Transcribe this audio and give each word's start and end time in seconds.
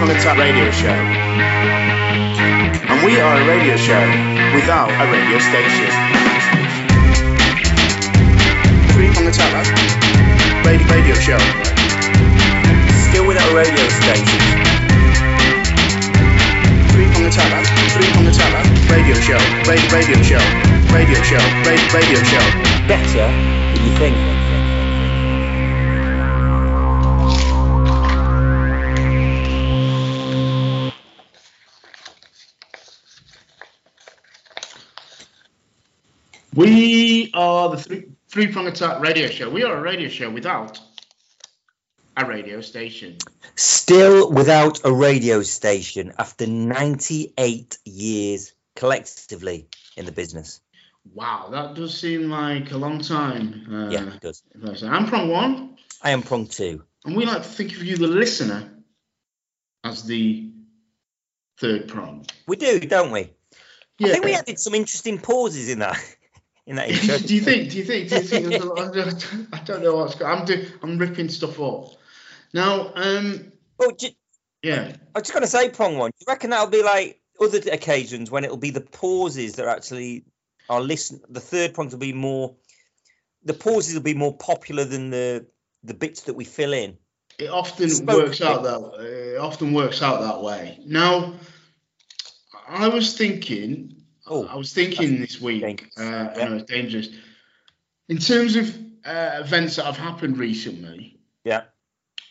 Prong 0.00 0.16
Attack 0.16 0.38
radio 0.38 0.70
show. 0.70 0.96
And 2.88 3.04
we 3.04 3.20
are 3.20 3.36
a 3.36 3.44
radio 3.44 3.76
show 3.76 4.00
without 4.56 4.88
a 4.88 5.04
radio 5.12 5.36
station. 5.36 5.92
Three 8.96 9.12
Prong 9.12 9.28
Attack, 9.28 9.52
right? 9.52 10.64
Radio, 10.64 10.88
radio 10.88 11.14
show. 11.20 11.36
Still 13.12 13.28
without 13.28 13.44
a 13.44 13.54
radio 13.54 13.88
station. 14.00 14.40
Three 16.96 17.04
Prong 17.12 17.28
Attack, 17.28 17.52
right? 17.52 17.68
Three 17.92 18.08
Prong 18.16 18.24
Attack, 18.24 18.56
right? 18.56 18.72
Radio 18.88 19.14
show. 19.20 19.36
Radio, 19.68 19.84
radio 19.92 20.16
show. 20.24 20.44
Radio 20.96 21.20
show. 21.28 21.44
Radio, 21.68 21.92
radio 21.92 22.20
show. 22.24 22.46
Better 22.88 23.28
than 23.28 23.84
you 23.84 23.92
think. 24.00 24.49
We 36.60 37.30
are 37.32 37.70
the 37.70 37.78
three 37.78 38.04
three 38.28 38.48
prong 38.48 38.66
attack 38.66 39.00
radio 39.00 39.28
show. 39.28 39.48
We 39.48 39.64
are 39.64 39.78
a 39.78 39.80
radio 39.80 40.10
show 40.10 40.28
without 40.28 40.78
a 42.18 42.26
radio 42.26 42.60
station. 42.60 43.16
Still 43.54 44.30
without 44.30 44.84
a 44.84 44.92
radio 44.92 45.40
station 45.40 46.12
after 46.18 46.46
98 46.46 47.78
years 47.86 48.52
collectively 48.76 49.68
in 49.96 50.04
the 50.04 50.12
business. 50.12 50.60
Wow, 51.14 51.48
that 51.50 51.76
does 51.76 51.98
seem 51.98 52.28
like 52.28 52.72
a 52.72 52.76
long 52.76 53.00
time. 53.00 53.66
Uh, 53.66 53.88
Yeah, 53.88 54.14
it 54.14 54.20
does. 54.20 54.42
I'm 54.82 55.06
prong 55.06 55.30
one, 55.30 55.78
I 56.02 56.10
am 56.10 56.22
prong 56.22 56.46
two. 56.46 56.84
and 57.06 57.16
we 57.16 57.24
like 57.24 57.42
to 57.42 57.48
think 57.48 57.72
of 57.72 57.84
you, 57.84 57.96
the 57.96 58.06
listener, 58.06 58.70
as 59.82 60.04
the 60.04 60.52
third 61.58 61.88
prong. 61.88 62.26
We 62.46 62.56
do, 62.56 62.80
don't 62.80 63.12
we? 63.12 63.30
Yeah. 63.98 64.08
I 64.08 64.10
think 64.10 64.24
we 64.26 64.34
added 64.34 64.58
some 64.58 64.74
interesting 64.74 65.18
pauses 65.18 65.70
in 65.70 65.78
that 65.78 65.98
in 66.66 66.76
that 66.76 66.88
intro. 66.90 67.18
do 67.18 67.34
you 67.34 67.40
think? 67.40 67.70
Do 67.70 67.78
you 67.78 67.84
think? 67.84 68.08
Do 68.08 68.16
you 68.16 68.22
think? 68.22 68.46
there's 68.46 68.62
a 68.62 68.66
lot- 68.66 69.26
I 69.52 69.58
don't 69.64 69.82
know 69.82 69.96
what's 69.96 70.14
going. 70.14 70.38
I'm 70.38 70.44
do, 70.44 70.66
I'm 70.82 70.98
ripping 70.98 71.28
stuff 71.28 71.60
up. 71.60 71.88
Now, 72.52 72.92
um, 72.94 73.52
Well, 73.78 73.92
ju- 73.92 74.08
yeah, 74.62 74.92
I 75.14 75.18
was 75.18 75.22
just 75.28 75.32
going 75.32 75.42
to 75.42 75.46
say 75.48 75.68
prong 75.70 75.96
one. 75.96 76.10
Do 76.10 76.16
you 76.20 76.32
reckon 76.32 76.50
that'll 76.50 76.66
be 76.68 76.82
like 76.82 77.20
other 77.40 77.58
occasions 77.72 78.30
when 78.30 78.44
it'll 78.44 78.56
be 78.56 78.70
the 78.70 78.80
pauses 78.80 79.54
that 79.56 79.64
are 79.66 79.70
actually 79.70 80.24
are 80.68 80.80
listen? 80.80 81.20
The 81.28 81.40
third 81.40 81.74
prongs 81.74 81.92
will 81.92 82.00
be 82.00 82.12
more. 82.12 82.54
The 83.44 83.54
pauses 83.54 83.94
will 83.94 84.02
be 84.02 84.14
more 84.14 84.36
popular 84.36 84.84
than 84.84 85.10
the 85.10 85.46
the 85.82 85.94
bits 85.94 86.22
that 86.22 86.34
we 86.34 86.44
fill 86.44 86.72
in. 86.74 86.98
it 87.38 87.48
often 87.48 87.88
Spoken. 87.88 88.24
works 88.26 88.42
out 88.42 88.62
that 88.64 89.02
it 89.02 89.38
often 89.38 89.72
works 89.72 90.02
out 90.02 90.20
that 90.20 90.42
way. 90.42 90.78
Now, 90.84 91.34
I 92.68 92.88
was 92.88 93.16
thinking, 93.16 93.99
Oh, 94.30 94.46
I 94.46 94.54
was 94.56 94.72
thinking 94.72 95.20
this 95.20 95.40
week, 95.40 95.62
dangerous. 95.62 95.90
uh, 95.98 96.02
Yeah. 96.36 96.44
I 96.44 96.48
know 96.48 96.56
it's 96.56 96.70
dangerous. 96.70 97.08
In 98.08 98.18
terms 98.18 98.54
of 98.56 98.74
uh, 99.04 99.40
events 99.40 99.76
that 99.76 99.86
have 99.86 99.96
happened 99.96 100.38
recently, 100.38 101.18
Yeah. 101.44 101.64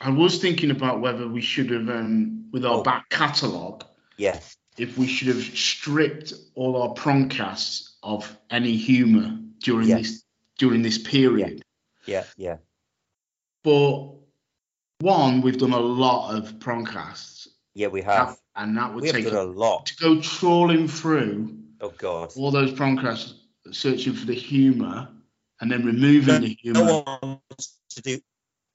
I 0.01 0.09
was 0.11 0.37
thinking 0.39 0.71
about 0.71 1.01
whether 1.01 1.27
we 1.27 1.41
should 1.41 1.69
have, 1.71 1.89
um, 1.89 2.47
with 2.51 2.63
our 2.65 2.77
Oh. 2.79 2.83
back 2.83 3.09
catalogue, 3.09 3.83
Yeah. 4.17 4.39
if 4.77 4.97
we 4.97 5.07
should 5.07 5.27
have 5.27 5.43
stripped 5.43 6.31
all 6.55 6.81
our 6.81 6.93
prongcasts 6.93 7.95
of 8.01 8.37
any 8.49 8.77
humour 8.77 9.37
during 9.59 9.89
Yeah. 9.89 9.97
this 9.97 10.23
during 10.57 10.81
this 10.81 10.97
period. 10.97 11.61
Yeah. 12.05 12.25
Yeah. 12.37 12.57
But 13.63 14.09
one, 14.99 15.41
we've 15.41 15.57
done 15.57 15.71
a 15.73 15.79
lot 15.79 16.35
of 16.35 16.59
prongcasts, 16.59 17.47
Yeah. 17.73 17.87
We 17.87 18.01
have. 18.01 18.37
and 18.57 18.75
that 18.77 18.93
would 18.93 19.03
We 19.03 19.11
take 19.11 19.25
a 19.31 19.41
lot. 19.41 19.85
to 19.87 19.95
go 19.95 20.19
trawling 20.21 20.87
through 20.89 21.57
Oh 21.81 21.93
God. 21.97 22.31
all 22.35 22.51
those 22.51 22.71
prongcasts, 22.71 23.33
searching 23.71 24.13
for 24.13 24.25
the 24.25 24.33
humour, 24.33 25.07
and 25.61 25.71
then 25.71 25.85
removing 25.85 26.41
the 26.41 26.57
humour. 26.61 26.79
No 26.85 27.03
one 27.05 27.39
wants 27.49 27.77
to 27.95 28.01
do. 28.01 28.19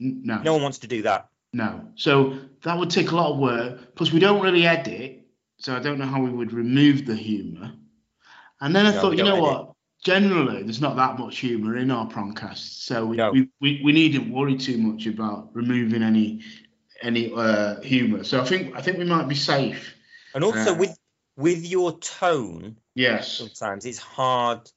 No, 0.00 0.42
No 0.42 0.52
one 0.54 0.62
wants 0.62 0.78
to 0.78 0.86
do 0.86 1.02
that. 1.02 1.28
no. 1.52 1.88
So 1.96 2.38
that 2.62 2.78
would 2.78 2.90
take 2.90 3.10
a 3.10 3.16
lot 3.16 3.32
of 3.32 3.38
work. 3.38 3.94
Plus, 3.94 4.12
we 4.12 4.18
don't 4.20 4.42
really 4.42 4.66
edit, 4.66 5.26
so 5.58 5.74
I 5.74 5.80
don't 5.80 5.98
know 5.98 6.06
how 6.06 6.20
we 6.22 6.30
would 6.30 6.52
remove 6.52 7.06
the 7.06 7.14
humour. 7.14 7.72
And 8.60 8.74
then 8.74 8.86
I 8.86 8.92
No, 8.92 9.00
thought, 9.00 9.16
you 9.16 9.24
know 9.24 9.34
don't 9.36 9.42
what? 9.42 9.70
Generally, 10.04 10.64
there's 10.64 10.82
not 10.82 10.96
that 10.96 11.18
much 11.18 11.38
humour 11.38 11.78
in 11.78 11.90
our 11.90 12.06
prongcasts, 12.06 12.84
so 12.84 13.06
we, 13.06 13.16
No. 13.16 13.30
we, 13.32 13.48
we, 13.60 13.80
we 13.82 13.92
needn't 13.92 14.30
worry 14.30 14.56
too 14.56 14.76
much 14.76 15.06
about 15.06 15.50
removing 15.54 16.02
any 16.02 16.42
any 17.02 17.32
uh, 17.34 17.80
humour. 17.80 18.22
So 18.24 18.40
I 18.40 18.44
think 18.44 18.76
I 18.76 18.82
think 18.82 18.98
we 18.98 19.04
might 19.04 19.28
be 19.28 19.34
safe. 19.34 19.94
And 20.34 20.44
also 20.44 20.74
Uh, 20.74 20.78
with 20.78 20.98
with 21.36 21.64
your 21.66 21.98
tone, 22.00 22.76
Yes. 22.94 23.32
sometimes 23.32 23.84
it's 23.86 23.98
hard. 23.98 24.70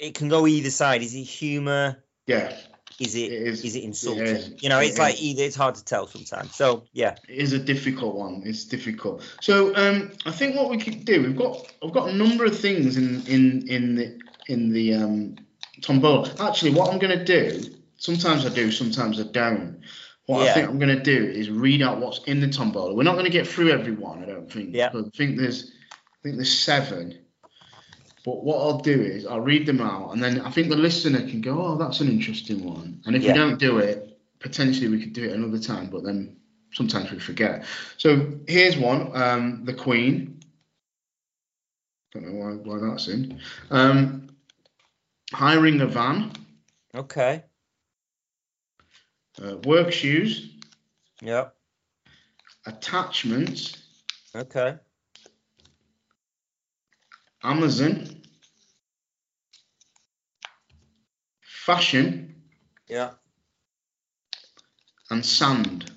It 0.00 0.14
can 0.14 0.28
go 0.28 0.46
either 0.46 0.70
side. 0.70 1.02
Is 1.02 1.14
it 1.14 1.22
humour? 1.22 2.02
Yeah. 2.26 2.56
Is 2.98 3.14
it 3.14 3.32
It 3.32 3.46
is. 3.48 3.64
is 3.64 3.76
it 3.76 3.84
insulting? 3.84 4.26
is. 4.26 4.62
You 4.62 4.68
know, 4.68 4.80
It 4.80 4.88
it's 4.88 4.98
like 4.98 5.14
is. 5.14 5.22
either. 5.22 5.42
It's 5.44 5.56
hard 5.56 5.76
to 5.76 5.84
tell 5.84 6.06
sometimes. 6.06 6.54
So 6.54 6.84
yeah, 6.92 7.16
It 7.28 7.38
is 7.38 7.52
a 7.52 7.58
difficult 7.58 8.14
one. 8.14 8.42
It's 8.44 8.64
difficult. 8.64 9.22
So 9.40 9.74
um, 9.74 10.10
I 10.26 10.30
think 10.32 10.56
what 10.56 10.68
we 10.68 10.76
could 10.78 11.04
do, 11.04 11.22
we've 11.22 11.36
got 11.36 11.72
I've 11.82 11.92
got 11.92 12.10
a 12.10 12.12
number 12.12 12.44
of 12.44 12.58
things 12.58 12.96
in 12.96 13.22
in 13.26 13.66
in 13.68 13.94
the 13.94 14.18
in 14.48 14.72
the 14.72 14.94
um, 14.94 15.36
tombola. 15.80 16.30
Actually, 16.40 16.72
what 16.72 16.92
I'm 16.92 16.98
going 16.98 17.16
to 17.18 17.24
do, 17.24 17.62
sometimes 17.96 18.44
I 18.44 18.50
do, 18.50 18.70
sometimes 18.70 19.18
I 19.20 19.24
don't. 19.24 19.80
What 20.26 20.46
I 20.46 20.52
think 20.52 20.68
I'm 20.68 20.78
going 20.78 20.96
to 20.96 21.02
do 21.02 21.24
is 21.24 21.50
read 21.50 21.82
out 21.82 21.98
what's 21.98 22.18
in 22.24 22.40
the 22.40 22.48
tombola. 22.48 22.94
We're 22.94 23.02
not 23.02 23.14
going 23.14 23.24
to 23.24 23.30
get 23.32 23.48
through 23.48 23.70
everyone, 23.70 24.22
I 24.22 24.26
don't 24.26 24.52
think. 24.52 24.74
Yeah. 24.74 24.90
But 24.92 25.06
I 25.06 25.08
think 25.16 25.38
there's 25.38 25.72
think 26.22 26.36
there's 26.36 26.58
seven. 26.58 27.18
But 28.24 28.44
what 28.44 28.58
I'll 28.58 28.80
do 28.80 29.00
is 29.00 29.26
I'll 29.26 29.40
read 29.40 29.66
them 29.66 29.80
out, 29.80 30.12
and 30.12 30.22
then 30.22 30.40
I 30.42 30.50
think 30.50 30.68
the 30.68 30.76
listener 30.76 31.20
can 31.20 31.40
go, 31.40 31.60
"Oh, 31.60 31.76
that's 31.76 32.00
an 32.00 32.08
interesting 32.08 32.64
one." 32.64 33.00
And 33.06 33.16
if 33.16 33.22
Yeah. 33.22 33.32
we 33.32 33.38
don't 33.38 33.58
do 33.58 33.78
it, 33.78 34.20
potentially 34.40 34.88
we 34.88 35.00
could 35.00 35.14
do 35.14 35.24
it 35.24 35.32
another 35.32 35.58
time. 35.58 35.88
But 35.88 36.04
then 36.04 36.36
sometimes 36.72 37.10
we 37.10 37.18
forget. 37.18 37.64
So 37.96 38.38
here's 38.46 38.76
one: 38.76 39.16
um, 39.16 39.64
the 39.64 39.72
Queen. 39.72 40.40
Don't 42.12 42.26
know 42.26 42.44
why, 42.44 42.52
why 42.54 42.90
that's 42.90 43.08
in. 43.08 43.40
Um, 43.70 44.28
hiring 45.32 45.80
a 45.80 45.86
van, 45.86 46.32
okay, 46.94 47.44
uh, 49.42 49.56
work 49.58 49.92
shoes, 49.92 50.56
yeah, 51.22 51.48
attachments, 52.66 53.78
okay, 54.34 54.76
Amazon, 57.42 58.20
fashion, 61.42 62.34
yeah, 62.88 63.10
and 65.10 65.24
sand. 65.24 65.90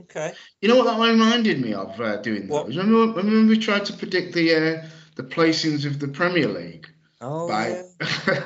okay. 0.00 0.32
You 0.60 0.68
know 0.68 0.76
what 0.76 0.84
that 0.84 1.10
reminded 1.10 1.60
me 1.60 1.74
of 1.74 2.00
uh, 2.00 2.16
doing 2.16 2.48
What? 2.48 2.66
those? 2.66 2.76
Remember, 2.76 3.20
remember 3.20 3.50
we 3.50 3.58
tried 3.58 3.84
to 3.86 3.92
predict 3.92 4.34
the 4.34 4.54
uh, 4.54 4.86
the 5.16 5.22
placings 5.22 5.86
of 5.86 6.00
the 6.00 6.08
Premier 6.08 6.48
League 6.48 6.88
Oh 7.20 7.48
by. 7.48 7.68
yeah. 7.68 8.44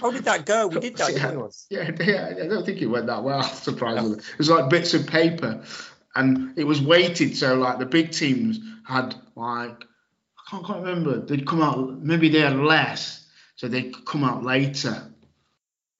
How 0.00 0.10
did 0.10 0.24
that 0.24 0.46
go? 0.46 0.68
We 0.68 0.80
did 0.80 0.96
that, 0.96 1.36
once? 1.36 1.66
Yeah, 1.70 1.90
yeah, 2.00 2.34
I 2.42 2.46
don't 2.46 2.64
think 2.64 2.80
it 2.80 2.86
went 2.86 3.06
that 3.06 3.22
well, 3.22 3.42
surprisingly. 3.66 4.18
It 4.18 4.38
was 4.38 4.48
like 4.50 4.70
bits 4.70 4.94
of 4.94 5.06
paper 5.06 5.62
and 6.14 6.58
it 6.58 6.64
was 6.64 6.80
weighted. 6.80 7.36
So, 7.36 7.56
like, 7.56 7.78
the 7.78 7.86
big 7.86 8.12
teams 8.12 8.60
had, 8.86 9.14
like, 9.36 9.84
can't 10.48 10.64
quite 10.64 10.80
remember, 10.80 11.20
they'd 11.20 11.46
come 11.46 11.62
out, 11.62 11.98
maybe 12.00 12.28
they 12.28 12.40
had 12.40 12.56
less, 12.56 13.26
so 13.56 13.68
they'd 13.68 13.94
come 14.06 14.24
out 14.24 14.44
later. 14.44 15.12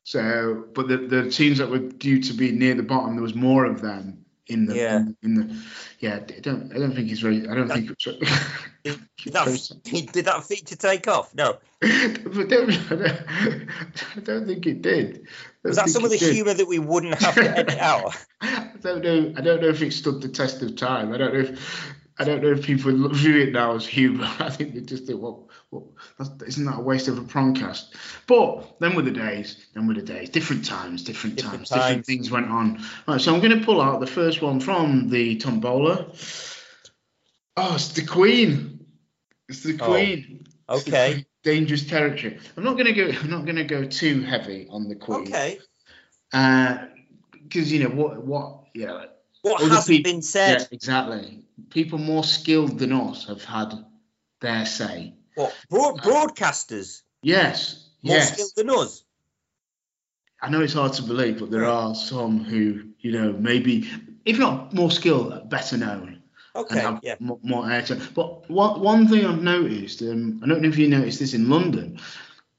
So, 0.04 0.64
but 0.74 0.88
the, 0.88 0.96
the 0.96 1.30
teams 1.30 1.58
that 1.58 1.68
were 1.68 1.78
due 1.80 2.22
to 2.22 2.32
be 2.32 2.50
near 2.52 2.74
the 2.74 2.82
bottom, 2.82 3.14
there 3.14 3.22
was 3.22 3.34
more 3.34 3.66
of 3.66 3.82
them 3.82 4.24
in 4.46 4.64
the, 4.64 4.74
Yeah. 4.74 4.96
in, 5.00 5.16
in 5.22 5.34
the, 5.34 5.56
yeah, 6.00 6.14
I 6.14 6.40
don't, 6.40 6.72
I 6.74 6.78
don't 6.78 6.94
think 6.94 7.10
it's 7.10 7.20
very, 7.20 7.46
I 7.46 7.54
don't 7.54 7.68
think 7.68 7.90
it's, 7.90 8.04
Did 8.84 9.32
that, 9.34 9.80
did 10.12 10.24
that 10.24 10.44
feature 10.44 10.76
take 10.76 11.08
off? 11.08 11.34
No. 11.34 11.58
but 11.80 12.48
don't, 12.48 12.70
I, 12.90 12.94
don't, 12.94 13.70
I 14.16 14.20
don't 14.20 14.46
think 14.46 14.66
it 14.66 14.80
did. 14.80 15.26
Was 15.62 15.76
that 15.76 15.88
some 15.90 16.04
of 16.04 16.10
the 16.10 16.16
humour 16.16 16.54
that 16.54 16.66
we 16.66 16.78
wouldn't 16.78 17.20
have 17.20 17.34
to 17.34 17.58
edit 17.58 17.78
out? 17.78 18.16
I 18.40 18.70
don't 18.80 19.02
know. 19.02 19.34
I 19.36 19.40
don't 19.40 19.60
know 19.60 19.68
if 19.68 19.82
it 19.82 19.92
stood 19.92 20.22
the 20.22 20.28
test 20.28 20.62
of 20.62 20.76
time. 20.76 21.12
I 21.12 21.18
don't 21.18 21.34
know 21.34 21.40
if 21.40 21.94
I 22.18 22.24
don't 22.24 22.42
know 22.42 22.50
if 22.50 22.64
people 22.64 23.08
view 23.12 23.38
it 23.38 23.52
now 23.52 23.74
as 23.74 23.86
humour. 23.86 24.28
I 24.38 24.50
think 24.50 24.74
they 24.74 24.80
just 24.80 25.06
think, 25.06 25.20
well, 25.20 25.48
well 25.70 25.92
isn't 26.46 26.64
that 26.64 26.78
a 26.78 26.82
waste 26.82 27.08
of 27.08 27.18
a 27.18 27.22
prongcast? 27.22 27.94
But 28.26 28.80
then 28.80 28.96
were 28.96 29.02
the 29.02 29.10
days. 29.10 29.66
Then 29.74 29.86
were 29.86 29.94
the 29.94 30.02
days. 30.02 30.30
Different 30.30 30.64
times. 30.64 31.04
Different, 31.04 31.36
Different 31.36 31.66
times, 31.66 31.70
Different 31.70 32.06
things 32.06 32.30
went 32.30 32.48
on. 32.48 32.84
Right. 33.06 33.20
So 33.20 33.34
I'm 33.34 33.40
going 33.40 33.58
to 33.58 33.64
pull 33.64 33.80
out 33.80 34.00
the 34.00 34.06
first 34.06 34.42
one 34.42 34.60
from 34.60 35.08
the 35.08 35.36
tombola. 35.36 36.12
Oh, 37.56 37.74
it's 37.74 37.88
the 37.88 38.04
Queen. 38.04 38.86
It's 39.48 39.62
the 39.62 39.78
Oh, 39.80 39.86
Queen. 39.86 40.46
It's 40.70 40.84
the 40.84 40.90
okay. 40.90 41.12
Queen. 41.12 41.26
Dangerous 41.44 41.86
territory. 41.86 42.38
I'm 42.56 42.64
not 42.64 42.74
going 42.74 42.86
to 42.86 42.92
go. 42.92 43.10
I'm 43.20 43.30
not 43.30 43.44
going 43.44 43.56
to 43.56 43.64
go 43.64 43.84
too 43.84 44.22
heavy 44.22 44.66
on 44.70 44.88
the 44.88 44.96
Queen 44.96 45.28
Okay. 45.28 45.58
Uh, 46.32 46.78
because 47.48 47.72
you 47.72 47.82
know 47.82 47.88
what 47.88 48.22
what 48.24 48.64
yeah 48.74 49.06
What 49.42 49.62
Other 49.62 49.74
hasn't 49.74 50.04
been 50.04 50.16
Yeah, 50.16 50.20
said? 50.22 50.68
exactly. 50.70 51.44
People 51.70 51.98
more 51.98 52.24
skilled 52.24 52.78
than 52.78 52.92
us 52.92 53.26
have 53.26 53.44
had 53.44 53.72
their 54.40 54.66
say. 54.66 55.14
What 55.34 55.54
broad, 55.70 55.98
broadcasters 56.00 57.02
Yes, 57.22 57.88
more 58.02 58.16
yes. 58.16 58.32
skilled 58.32 58.52
than 58.56 58.70
us? 58.70 59.04
I 60.40 60.48
know 60.50 60.60
it's 60.62 60.74
hard 60.74 60.92
to 60.94 61.02
believe, 61.02 61.40
but 61.40 61.50
there 61.50 61.64
are 61.64 61.94
some 61.94 62.44
who, 62.44 62.84
you 63.00 63.12
know, 63.12 63.32
maybe 63.32 63.90
if 64.24 64.38
not 64.38 64.72
more 64.72 64.90
skilled, 64.90 65.48
better 65.50 65.76
known 65.76 66.22
and 66.54 66.70
Okay, 66.70 66.98
yeah. 67.02 67.14
more, 67.20 67.38
more 67.42 67.64
airtime. 67.64 68.12
But 68.14 68.48
one 68.50 68.80
one 68.80 69.08
thing 69.08 69.24
I've 69.26 69.42
noticed, 69.42 70.02
um, 70.02 70.40
I 70.42 70.46
don't 70.46 70.60
know 70.62 70.68
if 70.68 70.78
you 70.78 70.88
noticed 70.88 71.18
this 71.20 71.34
in 71.34 71.48
London, 71.48 72.00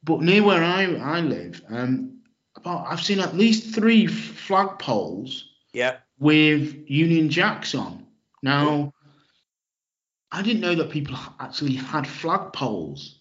but 0.04 0.22
near 0.22 0.44
where 0.44 0.64
I 0.64 0.96
I 0.96 1.20
live, 1.22 1.62
um, 1.70 2.20
about 2.56 2.88
I've 2.88 3.02
seen 3.02 3.20
at 3.20 3.36
least 3.36 3.74
three 3.76 4.08
flagpoles 4.08 5.44
Yeah. 5.74 5.98
with 6.20 6.90
Union 6.90 7.30
Jacks 7.30 7.76
on. 7.76 8.06
Now, 8.42 8.94
I 10.32 10.42
didn't 10.42 10.62
know 10.62 10.76
that 10.76 10.90
people 10.90 11.18
actually 11.40 11.76
had 11.76 12.06
flagpoles. 12.06 13.16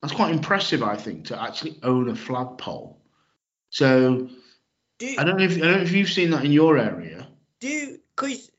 That's 0.00 0.14
quite 0.14 0.32
impressive, 0.32 0.82
I 0.82 0.96
think, 0.96 1.26
to 1.26 1.40
actually 1.40 1.78
own 1.82 2.08
a 2.08 2.14
flagpole. 2.14 3.02
So 3.70 4.28
Do 4.98 5.14
I 5.18 5.24
don't 5.24 5.36
know 5.36 5.44
if 5.44 5.56
I 5.56 5.60
don't 5.60 5.72
know 5.76 5.82
if 5.82 5.92
you've 5.92 6.10
seen 6.10 6.30
that 6.30 6.44
in 6.44 6.52
your 6.52 6.78
area. 6.78 7.28
do 7.60 7.98
because 8.16 8.50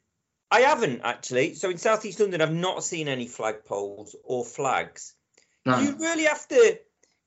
I 0.51 0.61
haven't 0.61 1.01
actually. 1.03 1.55
So 1.55 1.69
in 1.69 1.77
southeast 1.77 2.19
London, 2.19 2.41
I've 2.41 2.53
not 2.53 2.83
seen 2.83 3.07
any 3.07 3.27
flagpoles 3.27 4.15
or 4.23 4.45
flags. 4.45 5.13
No. 5.65 5.79
You 5.79 5.95
really 5.97 6.23
have 6.25 6.47
to, 6.47 6.79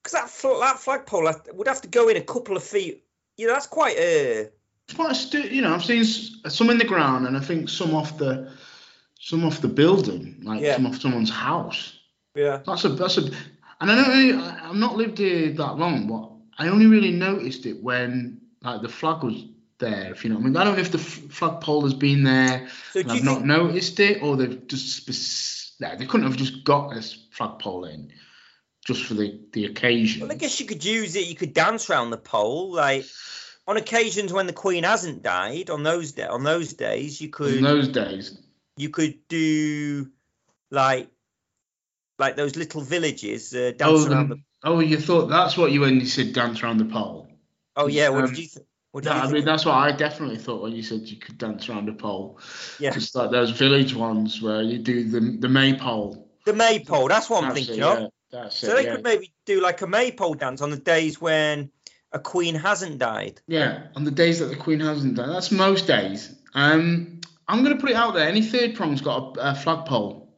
because 0.02 0.12
that 0.12 0.28
fl- 0.30 0.60
that 0.60 0.78
flagpole 0.78 1.32
would 1.54 1.68
have 1.68 1.82
to 1.82 1.88
go 1.88 2.08
in 2.08 2.16
a 2.16 2.20
couple 2.20 2.56
of 2.56 2.62
feet. 2.64 3.04
You 3.36 3.46
know, 3.46 3.54
that's 3.54 3.66
quite 3.66 3.96
a 3.96 4.50
quite 4.92 5.34
a 5.34 5.54
you 5.54 5.62
know, 5.62 5.74
I've 5.74 5.84
seen 5.84 6.04
some 6.04 6.70
in 6.70 6.78
the 6.78 6.84
ground, 6.84 7.26
and 7.26 7.36
I 7.36 7.40
think 7.40 7.68
some 7.68 7.94
off 7.94 8.18
the 8.18 8.50
some 9.18 9.44
off 9.44 9.60
the 9.60 9.68
building, 9.68 10.40
like 10.42 10.60
Yeah. 10.60 10.74
some 10.76 10.86
off 10.86 11.00
someone's 11.00 11.30
house. 11.30 11.98
yeah. 12.34 12.60
That's 12.66 12.84
a 12.84 12.90
that's 12.90 13.16
a, 13.18 13.22
and 13.80 13.90
I 13.90 13.94
don't 13.94 14.08
really, 14.08 14.34
I've 14.34 14.74
not 14.76 14.96
lived 14.96 15.18
here 15.18 15.50
that 15.52 15.78
long, 15.78 16.06
but 16.06 16.30
I 16.62 16.68
only 16.68 16.86
really 16.86 17.10
noticed 17.12 17.66
it 17.66 17.82
when 17.82 18.40
like 18.62 18.82
the 18.82 18.88
flag 18.88 19.22
was 19.22 19.44
there. 19.78 20.10
If 20.12 20.24
you 20.24 20.30
know, 20.30 20.36
what 20.36 20.42
I 20.42 20.44
mean, 20.46 20.56
I 20.56 20.64
don't 20.64 20.74
know 20.74 20.80
if 20.80 20.92
the 20.92 20.98
f- 20.98 21.30
flagpole 21.30 21.82
has 21.84 21.94
been 21.94 22.22
there. 22.22 22.68
So 22.92 23.00
and 23.00 23.10
I've 23.10 23.16
you 23.18 23.24
not 23.24 23.34
think? 23.36 23.46
noticed 23.46 24.00
it, 24.00 24.22
or 24.22 24.36
they've 24.36 24.66
just 24.68 24.96
spec- 25.06 25.80
no, 25.80 25.96
they 25.96 26.06
couldn't 26.06 26.26
have 26.26 26.36
just 26.36 26.62
got 26.64 26.94
this 26.94 27.26
flagpole 27.30 27.86
in 27.86 28.12
just 28.86 29.04
for 29.04 29.14
the 29.14 29.40
the 29.52 29.64
occasion. 29.64 30.22
Well, 30.22 30.32
I 30.32 30.36
guess 30.36 30.60
you 30.60 30.66
could 30.66 30.84
use 30.84 31.16
it. 31.16 31.26
You 31.26 31.34
could 31.34 31.54
dance 31.54 31.88
around 31.90 32.10
the 32.10 32.18
pole, 32.18 32.72
like 32.72 33.06
on 33.66 33.76
occasions 33.76 34.32
when 34.32 34.46
the 34.46 34.52
Queen 34.52 34.84
hasn't 34.84 35.22
died. 35.22 35.70
On 35.70 35.82
those 35.82 36.12
da- 36.12 36.28
on 36.32 36.42
those 36.42 36.72
days, 36.74 37.20
you 37.20 37.28
could 37.28 37.54
in 37.54 37.64
those 37.64 37.88
days, 37.88 38.38
you 38.76 38.88
could 38.90 39.26
do 39.28 40.10
like 40.70 41.08
like 42.18 42.36
those 42.36 42.56
little 42.56 42.80
villages 42.80 43.54
uh, 43.54 43.72
dance 43.76 44.06
oh, 44.06 44.10
around 44.10 44.28
the- 44.28 44.34
the. 44.36 44.42
oh, 44.64 44.80
you 44.80 44.98
thought 44.98 45.26
that's 45.28 45.56
what 45.56 45.72
you 45.72 45.80
when 45.80 46.00
you 46.00 46.06
said 46.06 46.32
dance 46.32 46.62
around 46.62 46.78
the 46.78 46.84
pole. 46.84 47.28
Oh 47.76 47.86
yeah, 47.86 48.08
what 48.08 48.24
um, 48.24 48.30
did 48.30 48.38
you? 48.38 48.48
Th- 48.48 48.66
what 48.92 49.02
did 49.02 49.10
No, 49.10 49.16
you 49.16 49.22
I 49.22 49.32
mean 49.32 49.44
that's 49.44 49.64
what 49.64 49.74
I 49.74 49.90
definitely 49.90 50.36
thought 50.36 50.62
when 50.62 50.72
you 50.72 50.82
said 50.82 51.00
you 51.00 51.16
could 51.16 51.38
dance 51.38 51.68
around 51.68 51.88
a 51.88 51.92
pole. 51.92 52.38
Yeah. 52.78 52.90
Just 52.90 53.14
like 53.16 53.32
those 53.32 53.50
village 53.50 53.94
ones 53.94 54.40
where 54.40 54.62
you 54.62 54.78
do 54.78 55.08
the 55.10 55.38
the 55.40 55.48
maypole. 55.48 56.28
the 56.44 56.52
maypole. 56.52 57.08
That's 57.08 57.28
what 57.28 57.42
I'm 57.42 57.48
That's 57.54 57.66
thinking 57.66 57.82
it, 57.82 57.82
of. 57.82 58.10
yeah, 58.32 58.48
So 58.50 58.68
it, 58.72 58.76
they 58.76 58.84
yeah. 58.84 58.94
could 58.94 59.04
maybe 59.04 59.32
do 59.46 59.60
like 59.60 59.82
a 59.82 59.86
maypole 59.88 60.34
dance 60.34 60.60
on 60.62 60.70
the 60.70 60.76
days 60.76 61.20
when 61.20 61.70
a 62.14 62.18
queen 62.18 62.54
hasn't 62.54 62.98
died. 62.98 63.40
Yeah, 63.46 63.88
on 63.96 64.04
the 64.04 64.10
days 64.10 64.38
that 64.38 64.46
the 64.46 64.56
Queen 64.56 64.80
hasn't 64.80 65.16
died, 65.16 65.28
That's 65.28 65.50
most 65.50 65.86
days. 65.86 66.34
Um, 66.54 67.20
I'm 67.48 67.62
going 67.64 67.76
to 67.76 67.80
put 67.80 67.90
it 67.90 67.96
out 67.96 68.14
there. 68.14 68.26
Any 68.28 68.40
third 68.40 68.74
prong's 68.74 69.00
got 69.02 69.36
a, 69.36 69.50
a 69.50 69.54
flagpole. 69.54 70.32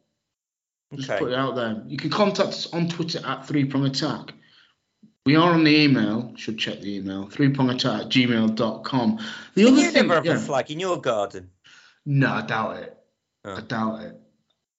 Just 0.95 1.11
Okay. 1.11 1.19
put 1.19 1.33
it 1.33 1.39
out 1.39 1.55
there. 1.55 1.83
You 1.87 1.99
can 1.99 2.11
contact 2.11 2.49
us 2.49 2.73
on 2.73 2.89
Twitter 2.89 3.21
at 3.25 3.47
Three 3.47 3.65
Prong 3.67 3.85
Attack. 3.85 4.33
We 5.27 5.37
are 5.37 5.53
on 5.53 5.65
the 5.65 5.77
email. 5.77 6.33
Should 6.37 6.59
check 6.59 6.81
the 6.81 6.97
email. 6.97 7.29
Three 7.29 7.51
Prong 7.51 7.71
Attack 7.71 8.03
at 8.03 8.09
gmail.com. 8.09 9.19
The 9.55 9.65
Can 9.65 9.73
other 9.73 9.83
you 9.83 9.91
thing. 9.91 10.03
never 10.07 10.15
have 10.15 10.25
yeah. 10.27 10.35
a 10.37 10.39
flag 10.39 10.71
in 10.71 10.81
your 10.81 11.01
garden? 11.01 11.51
No, 12.07 12.31
I 12.31 12.43
doubt 12.43 12.77
it. 12.79 12.97
Oh. 13.45 13.57
I 13.57 13.61
doubt 13.61 14.03
it. 14.03 14.21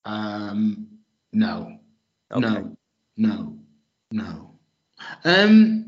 Um, 0.06 0.88
no. 1.34 1.78
Okay. 2.32 2.42
No, 2.42 2.76
no, 3.18 3.58
no. 4.12 4.52
Um, 5.26 5.87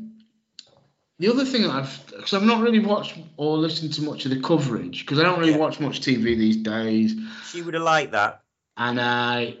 the 1.20 1.28
other 1.28 1.44
thing 1.44 1.62
that 1.62 1.70
I've, 1.70 2.06
because 2.08 2.32
I've 2.34 2.42
not 2.42 2.60
really 2.62 2.80
watched 2.80 3.14
or 3.36 3.56
listened 3.58 3.92
to 3.94 4.02
much 4.02 4.24
of 4.24 4.30
the 4.32 4.40
coverage, 4.40 5.04
because 5.04 5.18
I 5.20 5.22
don't 5.22 5.38
really 5.38 5.52
Yeah. 5.52 5.58
watch 5.58 5.78
much 5.78 6.00
TV 6.00 6.34
these 6.36 6.56
days, 6.56 7.14
She 7.52 7.62
would 7.62 7.74
have 7.74 7.82
liked 7.84 8.12
that. 8.12 8.42
and 8.76 8.98
I, 9.00 9.58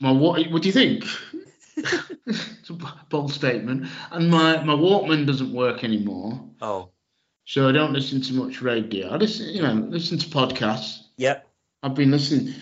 my 0.00 0.10
what? 0.10 0.42
What 0.50 0.62
do 0.62 0.68
you 0.68 0.72
think? 0.72 1.04
it's 2.26 2.70
a 2.70 2.74
bold 3.10 3.32
statement. 3.32 3.86
And 4.10 4.30
my 4.30 4.62
my 4.64 4.74
Walkman 4.74 5.26
doesn't 5.26 5.52
work 5.52 5.84
anymore, 5.84 6.40
Oh, 6.60 6.88
so 7.44 7.68
I 7.68 7.72
don't 7.72 7.92
listen 7.92 8.20
to 8.22 8.32
much 8.34 8.62
radio. 8.62 9.10
I 9.10 9.16
listen, 9.16 9.46
you 9.48 9.62
know, 9.62 9.74
listen 9.74 10.18
to 10.18 10.26
podcasts. 10.28 11.00
yeah. 11.16 11.40
I've 11.82 11.94
been 11.94 12.10
listening. 12.10 12.54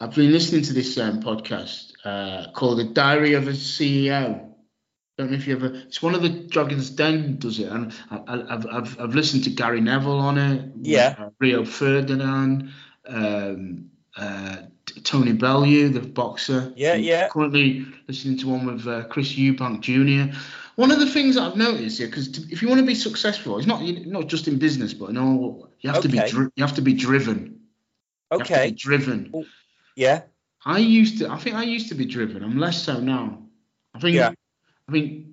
I've 0.00 0.14
been 0.14 0.32
listening 0.32 0.62
to 0.62 0.72
this 0.72 0.96
um, 0.98 1.20
podcast 1.22 1.92
uh, 2.04 2.50
called 2.52 2.78
"The 2.78 2.84
Diary 2.84 3.34
of 3.34 3.46
a 3.48 3.52
CEO." 3.52 4.51
Don't 5.18 5.30
know 5.30 5.36
if 5.36 5.46
you 5.46 5.54
ever. 5.54 5.66
It's 5.66 6.02
one 6.02 6.14
of 6.14 6.22
the 6.22 6.30
Dragons 6.30 6.88
Den 6.88 7.36
does 7.38 7.58
it, 7.58 7.68
and 7.70 7.92
I, 8.10 8.16
I, 8.26 8.54
I've, 8.54 8.66
I've 8.66 9.00
I've 9.00 9.14
listened 9.14 9.44
to 9.44 9.50
Gary 9.50 9.80
Neville 9.80 10.18
on 10.18 10.38
it. 10.38 10.70
Yeah. 10.80 11.14
uh, 11.18 11.28
Rio 11.38 11.64
Ferdinand, 11.66 12.72
um, 13.06 13.90
uh, 14.16 14.56
Tony 15.04 15.32
Bellew, 15.32 15.90
the 15.90 16.00
boxer. 16.00 16.72
Yeah, 16.76 16.94
yeah. 16.94 17.28
Currently 17.28 17.84
listening 18.08 18.38
to 18.38 18.48
one 18.48 18.64
with 18.64 18.86
uh, 18.86 19.04
Chris 19.04 19.34
Eubank 19.34 19.80
Jr. 19.82 20.34
One 20.76 20.90
of 20.90 20.98
the 20.98 21.06
things 21.10 21.34
that 21.34 21.42
I've 21.42 21.56
noticed 21.56 21.98
here, 21.98 22.06
because 22.08 22.28
if 22.50 22.62
you 22.62 22.68
want 22.68 22.80
to 22.80 22.86
be 22.86 22.94
successful, 22.94 23.58
it's 23.58 23.66
not 23.66 23.82
not 24.06 24.28
just 24.28 24.48
in 24.48 24.58
business, 24.58 24.94
but 24.94 25.10
in 25.10 25.18
all, 25.18 25.68
you 25.80 25.90
have 25.90 26.00
to 26.02 26.08
be 26.08 26.18
Okay. 26.20 26.30
dri- 26.30 26.48
you 26.56 26.64
have 26.64 26.74
to 26.76 26.80
be 26.82 26.94
driven. 26.94 27.60
Have 28.30 28.40
to 28.44 28.46
be 28.48 28.54
Okay. 28.54 28.70
driven. 28.70 29.44
Yeah. 29.94 30.22
I 30.64 30.78
used 30.78 31.18
to. 31.18 31.28
I 31.30 31.36
think 31.36 31.54
I 31.56 31.64
used 31.64 31.88
to 31.90 31.94
be 31.94 32.06
driven. 32.06 32.42
I'm 32.42 32.58
less 32.58 32.82
so 32.82 32.98
now. 32.98 33.42
I 33.94 33.98
think. 33.98 34.16
Yeah. 34.16 34.32
I 34.88 34.92
think 34.92 35.26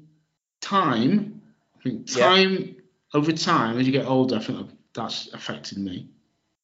time. 0.61 1.41
I 1.77 1.81
think 1.83 2.15
Yeah. 2.15 2.25
time 2.29 2.75
over 3.13 3.31
time 3.31 3.79
as 3.79 3.85
you 3.85 3.91
get 3.91 4.05
older. 4.05 4.35
I 4.37 4.39
think 4.39 4.69
that's 4.93 5.33
affected 5.33 5.77
me. 5.77 6.09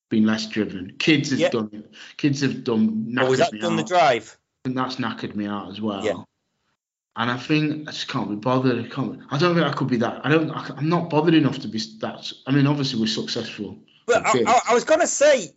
Being 0.09 0.25
less 0.25 0.47
driven. 0.47 0.95
Kids 0.99 1.31
have 1.31 1.39
Yeah. 1.39 1.49
done. 1.49 1.83
Kids 2.17 2.41
have 2.41 2.63
done. 2.63 3.15
Or 3.19 3.29
was 3.29 3.39
that 3.39 3.59
done 3.59 3.75
the 3.75 3.83
drive? 3.83 4.37
And 4.65 4.77
that's 4.77 4.95
knackered 4.97 5.35
me 5.35 5.47
out 5.47 5.71
as 5.71 5.81
well. 5.81 6.03
Yeah. 6.05 6.23
And 7.17 7.31
I 7.31 7.37
think 7.37 7.87
I 7.87 7.91
just 7.91 8.07
can't 8.09 8.29
be 8.29 8.35
bothered. 8.35 8.85
I 8.85 8.89
can't. 8.89 9.19
I 9.31 9.37
don't 9.37 9.55
think 9.55 9.65
I 9.65 9.71
could 9.71 9.87
be 9.87 9.97
that. 9.97 10.21
I 10.25 10.29
don't. 10.29 10.51
I, 10.51 10.69
I'm 10.77 10.89
not 10.89 11.09
bothered 11.09 11.33
enough 11.33 11.59
to 11.59 11.67
be 11.67 11.79
that. 12.01 12.31
I 12.45 12.51
mean, 12.51 12.67
obviously 12.67 12.99
we're 12.99 13.07
successful. 13.07 13.79
But 14.05 14.25
I, 14.27 14.43
I, 14.45 14.59
I 14.69 14.73
was 14.73 14.83
gonna 14.83 15.07
say 15.07 15.51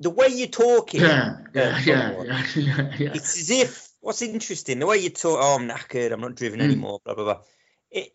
the 0.00 0.10
way 0.10 0.28
you're 0.28 0.48
talking. 0.48 1.00
Yeah. 1.00 1.38
Yeah. 1.54 1.62
Uh, 1.62 1.80
Yeah. 1.84 2.22
Yeah. 2.24 2.46
Yeah. 2.56 2.94
yeah. 2.98 3.12
It's 3.14 3.38
as 3.38 3.50
if 3.50 3.88
what's 4.02 4.20
interesting 4.20 4.78
the 4.78 4.86
way 4.86 4.98
you 4.98 5.08
talk. 5.10 5.38
Oh, 5.40 5.56
I'm 5.58 5.68
knackered. 5.68 6.12
I'm 6.12 6.20
not 6.20 6.34
driven 6.34 6.60
Mm. 6.60 6.64
anymore. 6.64 7.00
Blah 7.04 7.14
blah 7.14 7.24
blah. 7.24 7.40
It. 7.90 8.12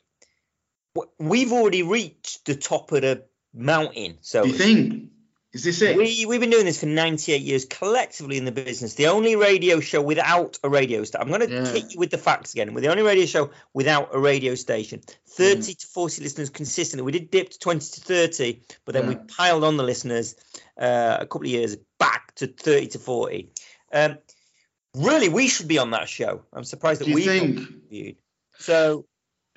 We've 1.20 1.52
already 1.52 1.84
reached 1.84 2.46
the 2.46 2.56
top 2.56 2.92
of 2.92 3.02
the 3.02 3.26
mountain. 3.54 4.18
So 4.22 4.44
Do 4.44 4.50
you 4.50 4.56
think? 4.56 5.12
Is 5.54 5.64
this 5.64 5.82
it? 5.82 5.96
we 5.96 6.26
we've 6.28 6.40
been 6.42 6.50
doing 6.50 6.66
this 6.66 6.80
for 6.82 6.88
98 6.88 7.42
years 7.42 7.66
collectively 7.66 8.38
in 8.38 8.46
the 8.46 8.52
business. 8.52 8.96
The 8.96 9.08
only 9.08 9.36
radio 9.36 9.80
show 9.80 10.02
without 10.02 10.60
a 10.64 10.70
radio 10.70 11.04
station. 11.04 11.22
I'm 11.22 11.30
going 11.30 11.48
to 11.50 11.54
Yeah. 11.54 11.72
hit 11.72 11.94
you 11.94 12.00
with 12.00 12.10
the 12.12 12.18
facts 12.18 12.54
again. 12.54 12.74
We're 12.74 12.82
the 12.82 12.90
only 12.92 13.04
radio 13.04 13.26
show 13.26 13.52
without 13.74 14.10
a 14.14 14.20
radio 14.20 14.56
station. 14.56 15.02
30 15.30 15.74
to 15.76 15.88
40 15.88 16.22
listeners 16.22 16.50
consistently. 16.50 17.04
We 17.06 17.12
did 17.12 17.32
dip 17.32 17.50
to 17.52 17.60
20 17.60 17.80
to 17.80 18.02
30, 18.02 18.62
but 18.86 18.94
then 18.94 19.08
we 19.08 19.16
piled 19.16 19.64
on 19.64 19.78
the 19.78 19.84
listeners 19.84 20.36
uh, 20.78 21.18
a 21.22 21.26
couple 21.26 21.48
of 21.48 21.52
years 21.52 21.76
back 22.00 22.36
to 22.36 22.48
30 22.48 22.88
to 22.88 23.00
40. 23.00 23.50
Um, 23.94 24.18
really, 24.98 25.30
we 25.30 25.48
should 25.48 25.68
be 25.68 25.78
on 25.78 25.92
that 25.92 26.10
show. 26.10 26.44
I'm 26.54 26.64
surprised 26.64 27.02
that 27.02 27.08
not 27.08 27.20
think? 27.22 27.60
So 28.60 29.06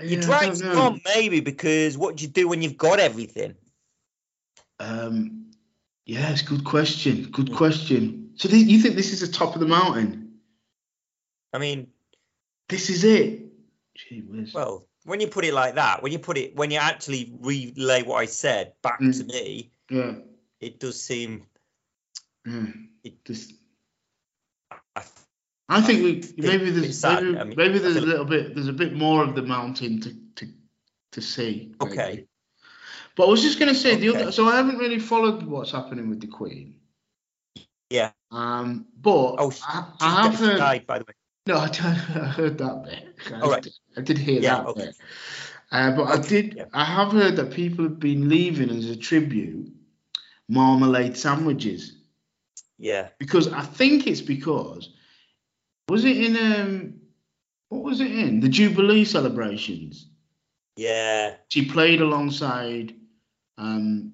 Yeah, 0.01 0.21
drive's 0.21 0.61
don't 0.61 0.69
know. 0.71 0.75
gone 0.75 1.01
maybe 1.05 1.41
because 1.41 1.97
what 1.99 2.17
do 2.17 2.25
you 2.25 2.31
do 2.31 2.49
when 2.49 2.63
you've 2.63 2.77
got 2.79 3.01
everything? 3.01 3.55
Um, 4.79 5.51
yeah, 6.07 6.35
good 6.47 6.65
question. 6.65 7.31
Good 7.31 7.47
Mm. 7.49 7.57
question. 7.57 8.33
So 8.37 8.49
th- 8.49 8.67
you 8.67 8.79
think 8.81 8.97
this 8.97 9.13
is 9.13 9.21
the 9.21 9.29
top 9.29 9.55
of 9.55 9.61
the 9.61 9.67
mountain? 9.67 10.39
I 11.53 11.59
mean, 11.59 11.93
This 12.69 12.89
is 12.89 13.03
it? 13.03 13.43
Gee 13.97 14.21
whiz. 14.21 14.55
Well, 14.55 14.87
when 15.05 15.19
you 15.21 15.27
put 15.27 15.45
it 15.45 15.53
like 15.53 15.75
that, 15.75 16.03
when 16.05 16.13
you 16.13 16.21
put 16.21 16.39
it, 16.39 16.55
when 16.55 16.71
you 16.71 16.79
actually 16.79 17.33
relay 17.41 18.05
what 18.05 18.17
I 18.19 18.27
said 18.27 18.75
back 18.81 19.01
Mm. 19.01 19.19
to 19.19 19.25
me, 19.25 19.73
yeah. 19.91 20.15
it 20.61 20.79
does 20.79 21.03
seem. 21.03 21.47
yeah. 22.47 22.67
It, 23.03 23.17
I, 24.95 25.03
I 25.71 25.81
think 25.81 26.03
we 26.03 26.13
maybe 26.37 26.71
there's 26.71 27.03
maybe, 27.05 27.39
I 27.39 27.45
mean, 27.45 27.55
maybe 27.57 27.79
there's 27.79 27.97
a 27.97 28.01
little 28.01 28.25
bit 28.25 28.55
there's 28.55 28.69
a 28.69 28.73
bit 28.73 28.93
more 28.93 29.23
of 29.23 29.35
the 29.35 29.43
mountain 29.43 30.01
to 30.01 30.15
to, 30.37 30.53
to 31.13 31.21
see. 31.23 31.73
maybe. 31.81 31.93
Okay. 31.93 32.27
But 33.17 33.27
I 33.27 33.31
was 33.31 33.43
just 33.43 33.59
going 33.59 33.73
to 33.73 33.79
say 33.79 33.97
the 33.97 34.09
other. 34.15 34.33
So 34.33 34.47
I 34.49 34.57
haven't 34.57 34.79
really 34.79 34.99
followed 34.99 35.43
what's 35.45 35.73
happening 35.73 36.09
with 36.11 36.21
the 36.21 36.27
Queen. 36.27 36.77
Yeah. 37.91 38.11
Um, 38.31 38.87
but 39.01 39.37
Oh, 39.39 39.53
I, 39.67 39.87
I 40.01 40.23
have 40.23 40.37
heard. 40.37 40.59
died, 40.59 40.87
by 40.87 40.99
the 40.99 41.05
way. 41.07 41.15
No, 41.47 41.57
I, 41.59 41.67
I 41.67 41.93
heard 41.93 42.59
that 42.59 42.85
bit. 42.85 43.35
I, 43.35 43.41
All 43.41 43.51
right. 43.51 43.63
did, 43.63 43.73
I 43.97 44.01
did 44.01 44.19
hear 44.19 44.41
Yeah, 44.41 44.57
that 44.59 44.67
okay. 44.67 44.85
bit. 44.87 44.97
Uh, 45.73 45.91
but 45.97 46.05
I 46.05 46.19
did. 46.19 46.55
yeah. 46.57 46.65
I 46.73 46.85
have 46.85 47.13
heard 47.13 47.37
that 47.37 47.53
people 47.53 47.85
have 47.85 48.01
been 48.01 48.29
leaving 48.29 48.71
as 48.71 48.89
a 48.91 48.97
tribute 48.97 49.73
marmalade 50.49 51.17
sandwiches 51.17 51.97
Yeah. 52.79 53.09
because 53.19 53.53
I 53.53 53.63
think 53.63 54.07
it's 54.07 54.21
because 54.21 54.95
was 55.91 56.05
it 56.05 56.17
in 56.17 56.37
um 56.37 56.95
what 57.69 57.83
was 57.83 58.01
it 58.01 58.11
in 58.11 58.41
the 58.41 58.49
Jubilee 58.49 59.05
celebrations? 59.05 60.09
Yeah. 60.77 61.37
She 61.49 61.67
played 61.67 62.01
alongside 62.01 62.95
um 63.59 64.13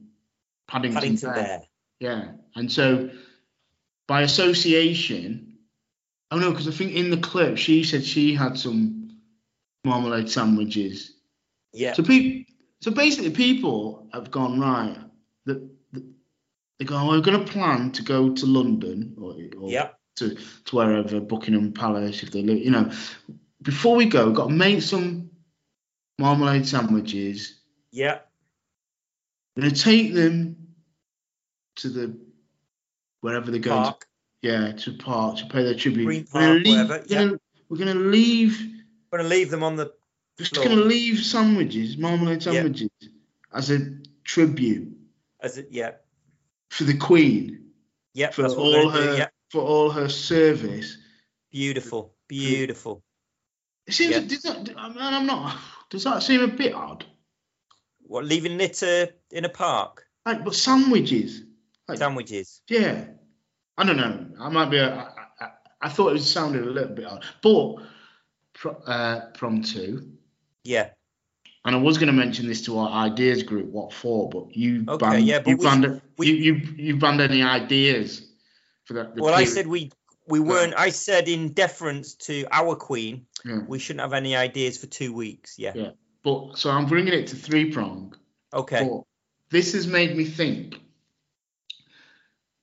Paddington, 0.69 0.95
Paddington 0.95 1.33
Bear. 1.33 1.45
Bear. 1.45 1.63
Yeah, 2.01 2.33
and 2.55 2.71
so 2.71 3.11
by 4.07 4.23
association, 4.23 5.59
oh 6.31 6.39
no, 6.39 6.51
because 6.51 6.69
I 6.69 6.73
think 6.73 6.93
in 6.93 7.11
the 7.11 7.17
clip 7.17 7.57
she 7.57 7.85
said 7.85 8.05
she 8.05 8.35
had 8.35 8.59
some 8.59 9.17
marmalade 9.85 10.31
sandwiches. 10.31 11.15
Yeah. 11.73 11.95
So 11.95 12.03
people, 12.03 12.53
so 12.81 12.91
basically, 12.91 13.31
people 13.31 14.09
have 14.13 14.31
gone 14.31 14.61
right. 14.61 14.99
That 15.47 15.67
they 16.79 16.85
go, 16.85 16.97
oh, 16.97 17.09
we're 17.09 17.21
going 17.21 17.45
to 17.45 17.51
plan 17.51 17.93
to 17.93 18.03
go 18.03 18.35
to 18.35 18.47
London 18.47 19.15
or, 19.19 19.35
or 19.59 19.71
Yeah. 19.71 19.91
To 20.17 20.35
to 20.65 20.77
wherever 20.77 21.21
Buckingham 21.21 21.73
Palace 21.73 22.23
if 22.23 22.31
they 22.33 22.43
live. 22.43 22.59
You 22.59 22.71
know, 22.71 22.91
before 23.63 23.97
we 23.97 24.07
go, 24.07 24.27
we've 24.27 24.35
got 24.35 24.49
to 24.49 24.55
make 24.55 24.83
some 24.83 25.31
marmalade 26.19 26.67
sandwiches. 26.67 27.61
Yeah. 27.93 28.19
Going 29.59 29.71
to 29.73 29.83
take 29.83 30.13
them 30.15 30.57
to 31.77 31.89
the 31.89 32.17
wherever 33.21 33.51
they're 33.51 33.61
going. 33.61 33.85
To, 33.85 33.91
Park. 33.91 34.07
yeah, 34.43 34.73
to 34.73 34.93
park 34.93 35.39
to 35.39 35.47
pay 35.47 35.63
their 35.65 35.75
tribute. 35.75 36.05
Green 36.05 36.27
We're 36.33 36.41
gonna 36.41 36.55
Park, 36.55 36.65
leave- 36.65 36.89
whatever, 36.89 37.05
We're 37.09 37.17
gonna, 37.27 37.39
we're 37.69 37.77
going 37.79 37.95
to 37.97 38.05
leave. 38.11 38.73
We're 39.11 39.19
gonna 39.19 39.29
leave 39.31 39.51
them 39.51 39.63
on 39.63 39.77
the. 39.77 39.93
Just 40.39 40.55
Floor. 40.55 40.67
going 40.67 40.79
to 40.79 40.85
leave 40.85 41.19
sandwiches, 41.21 41.97
marmalade 41.97 42.45
Yeah. 42.45 42.53
sandwiches, 42.53 42.91
as 43.55 43.71
a 43.71 43.97
tribute 44.25 44.95
As 45.41 45.57
it, 45.57 45.69
yeah. 45.71 45.93
for 46.69 46.85
the 46.85 46.95
Queen 46.95 47.71
Yeah. 48.13 48.31
for 48.33 48.45
all 48.47 48.91
her 48.91 49.13
do. 49.13 49.17
Yeah. 49.17 49.29
For 49.51 49.61
all 49.63 49.91
her 49.91 50.09
service. 50.09 50.99
Beautiful. 51.53 52.15
Beautiful. 52.29 53.03
It 53.87 53.95
seems. 53.95 54.13
Yeah. 54.13 54.21
Does 54.21 54.43
that, 54.43 54.75
I'm 54.77 55.27
not. 55.27 55.57
Does 55.91 56.05
that 56.05 56.23
seem 56.23 56.41
a 56.43 56.49
bit 56.49 56.75
odd? 56.75 57.05
What? 58.03 58.25
Leaving 58.25 58.59
litter 58.59 59.09
in 59.31 59.45
a 59.45 59.49
park? 59.49 60.05
Like, 60.25 60.45
but 60.45 60.55
sandwiches. 60.55 61.43
Like, 61.89 61.99
Sandwiches. 61.99 62.63
yeah. 62.69 63.05
I 63.79 63.85
don't 63.85 63.97
know. 63.97 64.27
I 64.41 64.49
might 64.49 64.71
be. 64.71 64.79
A, 64.79 64.93
I, 64.97 65.45
I, 65.45 65.49
I 65.83 65.89
thought 65.89 66.17
it 66.17 66.21
sounded 66.23 66.63
a 66.67 66.71
little 66.71 66.95
bit 66.95 67.05
odd, 67.05 67.25
but 67.43 67.77
pro, 68.55 68.73
uh, 68.87 69.31
prong 69.33 69.63
two. 69.63 70.11
Yeah. 70.65 70.91
And 71.65 71.77
I 71.77 71.79
was 71.79 71.99
going 71.99 72.07
to 72.09 72.13
mention 72.13 72.47
this 72.49 72.63
to 72.65 72.79
our 72.79 72.89
ideas 73.07 73.43
group, 73.43 73.67
what 73.71 73.93
for? 73.93 74.29
But 74.31 74.57
you 74.57 74.85
Okay, 74.89 75.07
banned, 75.11 75.25
yeah, 75.27 75.39
but 75.41 75.51
you 75.51 75.57
we- 75.59 75.65
banned, 75.65 76.01
we- 76.17 76.27
you, 76.29 76.35
you 76.55 76.55
you 76.77 76.97
banned 76.97 77.21
any 77.21 77.43
ideas 77.43 78.26
for 78.87 78.95
that. 78.95 79.17
Well, 79.17 79.35
I 79.35 79.45
said 79.45 79.67
we 79.67 79.91
we 80.27 80.41
weren't. 80.41 80.75
I 80.77 80.91
said 80.91 81.29
in 81.29 81.53
deference 81.53 82.15
to 82.15 82.47
our 82.51 82.75
queen, 82.75 83.27
Yeah. 83.45 83.61
we 83.67 83.79
shouldn't 83.79 84.01
have 84.01 84.13
any 84.13 84.35
ideas 84.35 84.79
for 84.79 84.87
two 84.87 85.13
weeks. 85.13 85.59
Yeah. 85.59 85.73
Yeah. 85.75 85.91
But 86.23 86.59
so 86.59 86.71
I'm 86.71 86.87
bringing 86.87 87.13
it 87.13 87.29
to 87.29 87.37
three 87.37 87.71
prong. 87.71 88.15
Okay. 88.53 88.89
But 88.89 89.03
this 89.51 89.73
has 89.75 89.87
made 89.87 90.17
me 90.17 90.25
think 90.25 90.81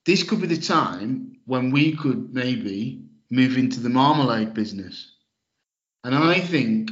this 0.04 0.22
could 0.22 0.40
be 0.40 0.46
the 0.46 0.60
time 0.60 1.38
when 1.46 1.70
we 1.70 1.96
could 1.96 2.34
maybe 2.34 3.02
move 3.30 3.56
into 3.56 3.80
the 3.80 3.88
marmalade 3.88 4.54
business. 4.54 5.10
And 6.02 6.14
I 6.14 6.40
think 6.40 6.90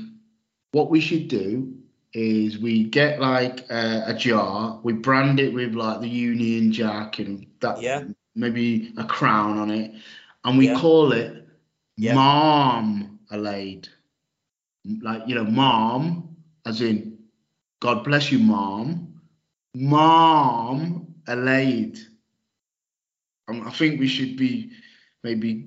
what 0.73 0.89
we 0.91 1.01
should 1.01 1.29
do 1.29 1.75
is 2.15 2.59
we 2.59 2.85
get 2.85 3.21
like 3.21 3.71
a, 3.71 4.05
a 4.09 4.15
jar, 4.15 4.81
we 4.83 4.95
brand 4.95 5.41
it 5.41 5.53
with 5.53 5.75
like 5.75 6.01
the 6.01 6.09
Union 6.09 6.73
Jack 6.73 7.19
and 7.19 7.47
that, 7.61 7.81
Yeah. 7.83 8.05
Maybe 8.35 8.93
a 8.97 9.05
crown 9.05 9.59
on 9.59 9.71
it, 9.71 9.93
and 10.45 10.59
we 10.59 10.67
Yeah. 10.67 10.79
call 10.81 11.13
it 11.13 11.49
Yeah. 11.97 12.15
Marmalade. 12.15 13.89
Like, 14.85 15.29
you 15.29 15.35
know, 15.35 15.45
mom, 15.45 16.37
as 16.67 16.81
in, 16.81 17.19
God 17.81 18.05
bless 18.05 18.33
you, 18.33 18.39
mom. 18.39 19.21
Mom, 19.75 21.15
Alade. 21.27 21.99
Um, 23.49 23.67
I 23.67 23.71
think 23.71 24.01
we 24.01 24.09
should 24.09 24.37
be 24.37 24.73
maybe, 25.23 25.67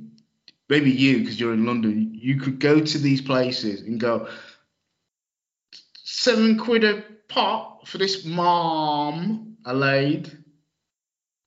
maybe 0.70 0.92
you, 0.92 1.20
because 1.20 1.40
you're 1.40 1.54
in 1.54 1.66
London, 1.66 2.14
you 2.14 2.40
could 2.40 2.60
go 2.60 2.80
to 2.80 2.98
these 2.98 3.22
places 3.22 3.82
and 3.82 4.00
go, 4.00 4.28
seven 6.04 6.58
quid 6.58 6.84
a 6.84 7.04
pot 7.28 7.88
for 7.88 7.98
this 7.98 8.26
mom, 8.26 9.58
Alade. 9.64 10.36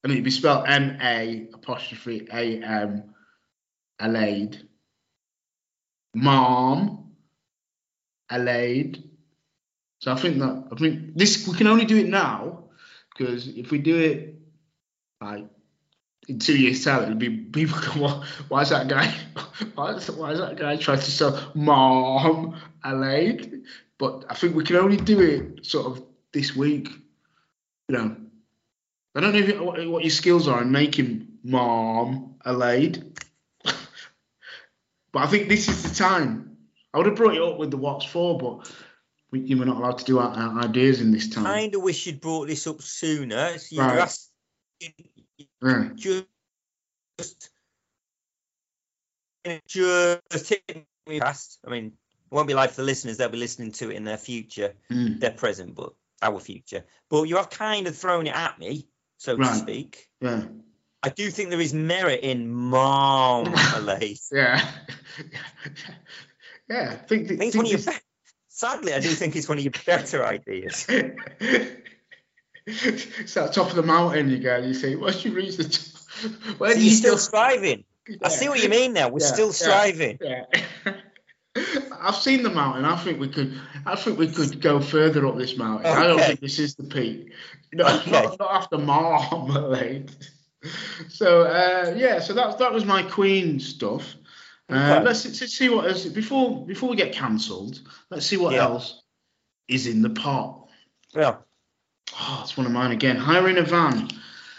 And 0.04 0.12
it'd 0.12 0.24
be 0.24 0.30
spelled 0.30 0.66
M 0.68 0.98
A 1.00 1.48
apostrophe 1.54 2.28
A 2.32 2.62
M, 2.62 3.14
Alade. 4.00 4.62
Mom, 6.14 7.12
Alade. 8.30 9.02
So 10.00 10.12
I 10.12 10.16
think 10.16 10.38
that 10.38 10.68
I 10.72 10.76
think 10.76 11.16
this 11.16 11.46
we 11.46 11.56
can 11.56 11.66
only 11.66 11.84
do 11.84 11.96
it 11.96 12.08
now 12.08 12.64
because 13.16 13.48
if 13.48 13.70
we 13.70 13.78
do 13.78 13.98
it 13.98 14.34
like 15.20 15.46
in 16.28 16.38
two 16.38 16.56
years' 16.56 16.84
time, 16.84 17.02
it'll 17.04 17.14
be 17.16 17.30
people 17.30 17.80
go, 17.80 17.90
"Why, 18.00 18.26
why 18.48 18.62
is 18.62 18.70
that 18.70 18.88
guy? 18.88 19.12
Why 19.74 19.92
is, 19.92 20.08
why 20.10 20.32
is 20.32 20.38
that 20.38 20.56
guy 20.56 20.76
trying 20.76 20.98
to 20.98 21.10
sell 21.10 21.50
mom 21.54 22.56
Alade?" 22.84 23.62
But 23.98 24.26
I 24.30 24.34
think 24.34 24.54
we 24.54 24.62
can 24.62 24.76
only 24.76 24.96
do 24.96 25.20
it 25.20 25.66
sort 25.66 25.86
of 25.86 26.04
this 26.32 26.54
week. 26.54 26.90
You 27.88 27.96
know, 27.96 28.16
I 29.18 29.20
don't 29.20 29.32
know 29.32 29.40
if, 29.40 29.60
what, 29.60 29.88
what 29.88 30.04
your 30.04 30.10
skills 30.10 30.46
are 30.46 30.62
in 30.62 30.70
making 30.70 31.26
mom 31.42 32.36
a 32.44 32.54
Alade, 32.54 33.18
but 33.64 35.24
I 35.24 35.26
think 35.26 35.48
this 35.48 35.68
is 35.68 35.82
the 35.82 35.92
time. 35.92 36.56
I 36.94 36.98
would 36.98 37.06
have 37.06 37.16
brought 37.16 37.34
it 37.34 37.42
up 37.42 37.58
with 37.58 37.72
the 37.72 37.78
what's 37.78 38.04
for, 38.04 38.38
but 38.38 38.72
we, 39.32 39.40
you 39.40 39.58
were 39.58 39.64
not 39.64 39.78
allowed 39.78 39.98
to 39.98 40.04
do 40.04 40.20
our, 40.20 40.28
our 40.28 40.60
ideas 40.60 41.00
in 41.00 41.10
this 41.10 41.28
time. 41.28 41.46
I 41.46 41.60
kind 41.60 41.74
of 41.74 41.82
wish 41.82 42.06
you'd 42.06 42.20
brought 42.20 42.46
this 42.46 42.64
up 42.68 42.80
sooner. 42.80 43.58
So 43.58 43.82
Right. 43.82 43.98
asking 43.98 44.94
Yeah. 45.62 45.88
just 45.96 47.50
just 50.30 50.54
past. 51.18 51.58
I 51.66 51.70
mean, 51.70 51.86
it 51.86 52.34
won't 52.34 52.46
be 52.46 52.54
live 52.54 52.70
for 52.70 52.82
the 52.82 52.86
listeners. 52.86 53.16
They'll 53.16 53.30
be 53.30 53.38
listening 53.38 53.72
to 53.72 53.90
it 53.90 53.96
in 53.96 54.04
their 54.04 54.16
future, 54.16 54.74
Mm. 54.90 55.18
their 55.18 55.32
present, 55.32 55.74
but 55.74 55.94
our 56.22 56.38
future. 56.38 56.84
But 57.08 57.24
you 57.24 57.36
have 57.36 57.50
kind 57.50 57.88
of 57.88 57.96
thrown 57.96 58.28
it 58.28 58.34
at 58.36 58.58
me, 58.60 58.86
so 59.18 59.36
to 59.36 59.54
speak. 59.54 60.08
Yeah. 60.20 60.44
I 61.02 61.10
do 61.10 61.30
think 61.30 61.50
there 61.50 61.60
is 61.60 61.72
merit 61.74 62.20
in 62.22 62.48
marmalade. 62.50 64.18
Yeah. 64.32 64.68
yeah. 66.68 66.90
I 66.92 66.94
think, 67.06 67.28
think 67.28 67.42
it's 67.42 67.56
one 67.56 67.66
of 67.66 67.70
your 67.72 67.80
be- 67.80 67.98
sadly, 68.48 68.92
I 68.94 69.00
do 69.00 69.08
think 69.08 69.36
it's 69.36 69.48
one 69.48 69.58
of 69.58 69.64
your 69.64 69.72
better 69.86 70.24
ideas. 70.24 70.86
it's 72.66 73.36
at 73.36 73.46
the 73.46 73.52
top 73.52 73.70
of 73.70 73.76
the 73.76 73.82
mountain 73.82 74.28
you 74.30 74.38
go 74.38 74.58
you 74.58 74.74
say, 74.74 74.96
once 74.96 75.24
you 75.24 75.32
reach 75.32 75.56
the 75.56 75.64
top, 75.64 76.58
where 76.58 76.72
So 76.72 76.78
do 76.78 76.84
you 76.84 76.90
still 76.90 77.14
go? 77.14 77.18
striving. 77.18 77.84
I 78.22 78.28
see 78.28 78.48
what 78.48 78.62
you 78.62 78.68
mean 78.68 78.92
now. 78.94 79.08
We're 79.08 79.20
Yeah, 79.20 79.26
still 79.26 79.48
yeah. 79.48 79.52
striving. 79.52 80.18
Yeah. 80.20 80.44
I've 82.00 82.16
seen 82.16 82.42
the 82.42 82.50
mountain. 82.50 82.84
I 82.84 82.96
think 82.96 83.20
we 83.20 83.28
could. 83.28 83.58
I 83.86 83.96
think 83.96 84.18
we 84.18 84.28
could 84.28 84.60
go 84.60 84.80
further 84.80 85.26
up 85.26 85.36
this 85.36 85.56
mountain. 85.56 85.86
I 85.86 86.06
don't 86.06 86.20
think 86.20 86.40
this 86.40 86.58
is 86.58 86.74
the 86.74 86.84
peak. 86.84 87.32
No, 87.72 87.86
Okay. 87.86 88.10
not, 88.10 88.38
not 88.38 88.50
after 88.52 88.78
Marmalade. 88.78 90.10
So 91.08 91.42
uh, 91.42 91.94
yeah, 91.96 92.18
so 92.18 92.32
that 92.34 92.58
that 92.58 92.72
was 92.72 92.84
my 92.84 93.04
Queen 93.04 93.60
stuff. 93.60 94.16
Uh, 94.68 94.74
Okay. 94.74 95.04
let's, 95.04 95.24
let's 95.24 95.56
see 95.56 95.68
what 95.68 95.86
else 95.86 96.04
before 96.06 96.66
before 96.66 96.88
we 96.88 96.96
get 96.96 97.12
cancelled. 97.12 97.80
Let's 98.10 98.26
see 98.26 98.36
what 98.38 98.54
Yeah. 98.54 98.64
else 98.64 99.00
is 99.68 99.86
in 99.86 100.02
the 100.02 100.10
pot. 100.10 100.68
Yeah. 101.14 101.36
Oh, 102.20 102.40
it's 102.42 102.56
one 102.56 102.66
of 102.66 102.72
mine 102.72 102.90
again. 102.90 103.14
Hiring 103.16 103.56
a 103.58 103.62
van. 103.62 104.08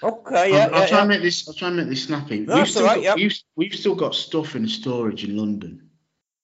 Okay. 0.01 0.51
Yeah. 0.51 0.67
I'll, 0.67 0.75
I'll 0.75 0.81
yeah, 0.81 0.88
try 0.88 0.98
yeah. 0.98 1.00
and 1.01 1.10
make 1.10 1.22
this. 1.22 1.48
I'll 1.50 1.53
try 1.53 1.67
and 1.67 1.77
make 1.77 1.89
this 1.89 2.05
snappy. 2.05 2.39
No, 2.39 2.55
we've 2.55 2.62
that's 2.62 2.72
still 2.72 2.84
all 2.84 2.96
right, 2.96 2.96
got, 2.96 3.03
yep. 3.03 3.15
we've, 3.17 3.39
we've 3.58 3.75
still 3.75 3.96
got 3.96 4.15
stuff 4.15 4.55
in 4.55 4.69
storage 4.69 5.25
in 5.25 5.36
London. 5.36 5.89